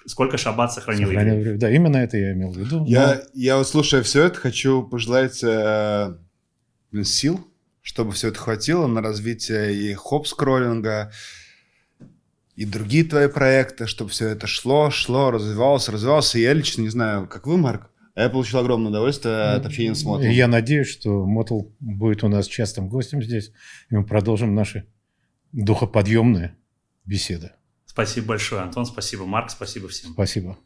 [0.06, 1.58] сколько шаббат сохранил Сохранил евреев.
[1.58, 2.84] Да, именно это я имел в виду.
[2.84, 6.16] Я, я вот слушая все это, хочу пожелать э,
[7.04, 7.46] сил,
[7.82, 11.10] чтобы все это хватило на развитие и хоп-скроллинга,
[12.54, 16.34] и другие твои проекты, чтобы все это шло, шло, развивалось, развивалось.
[16.34, 19.94] И я лично не знаю, как вы, Марк, а я получил огромное удовольствие от общения
[19.94, 20.28] с Мотом.
[20.28, 23.52] я надеюсь, что Мотл будет у нас частым гостем здесь,
[23.90, 24.86] и мы продолжим наши
[25.52, 26.56] духоподъемные
[27.04, 27.52] беседы.
[27.86, 30.12] Спасибо большое, Антон, спасибо, Марк, спасибо всем.
[30.12, 30.58] Спасибо.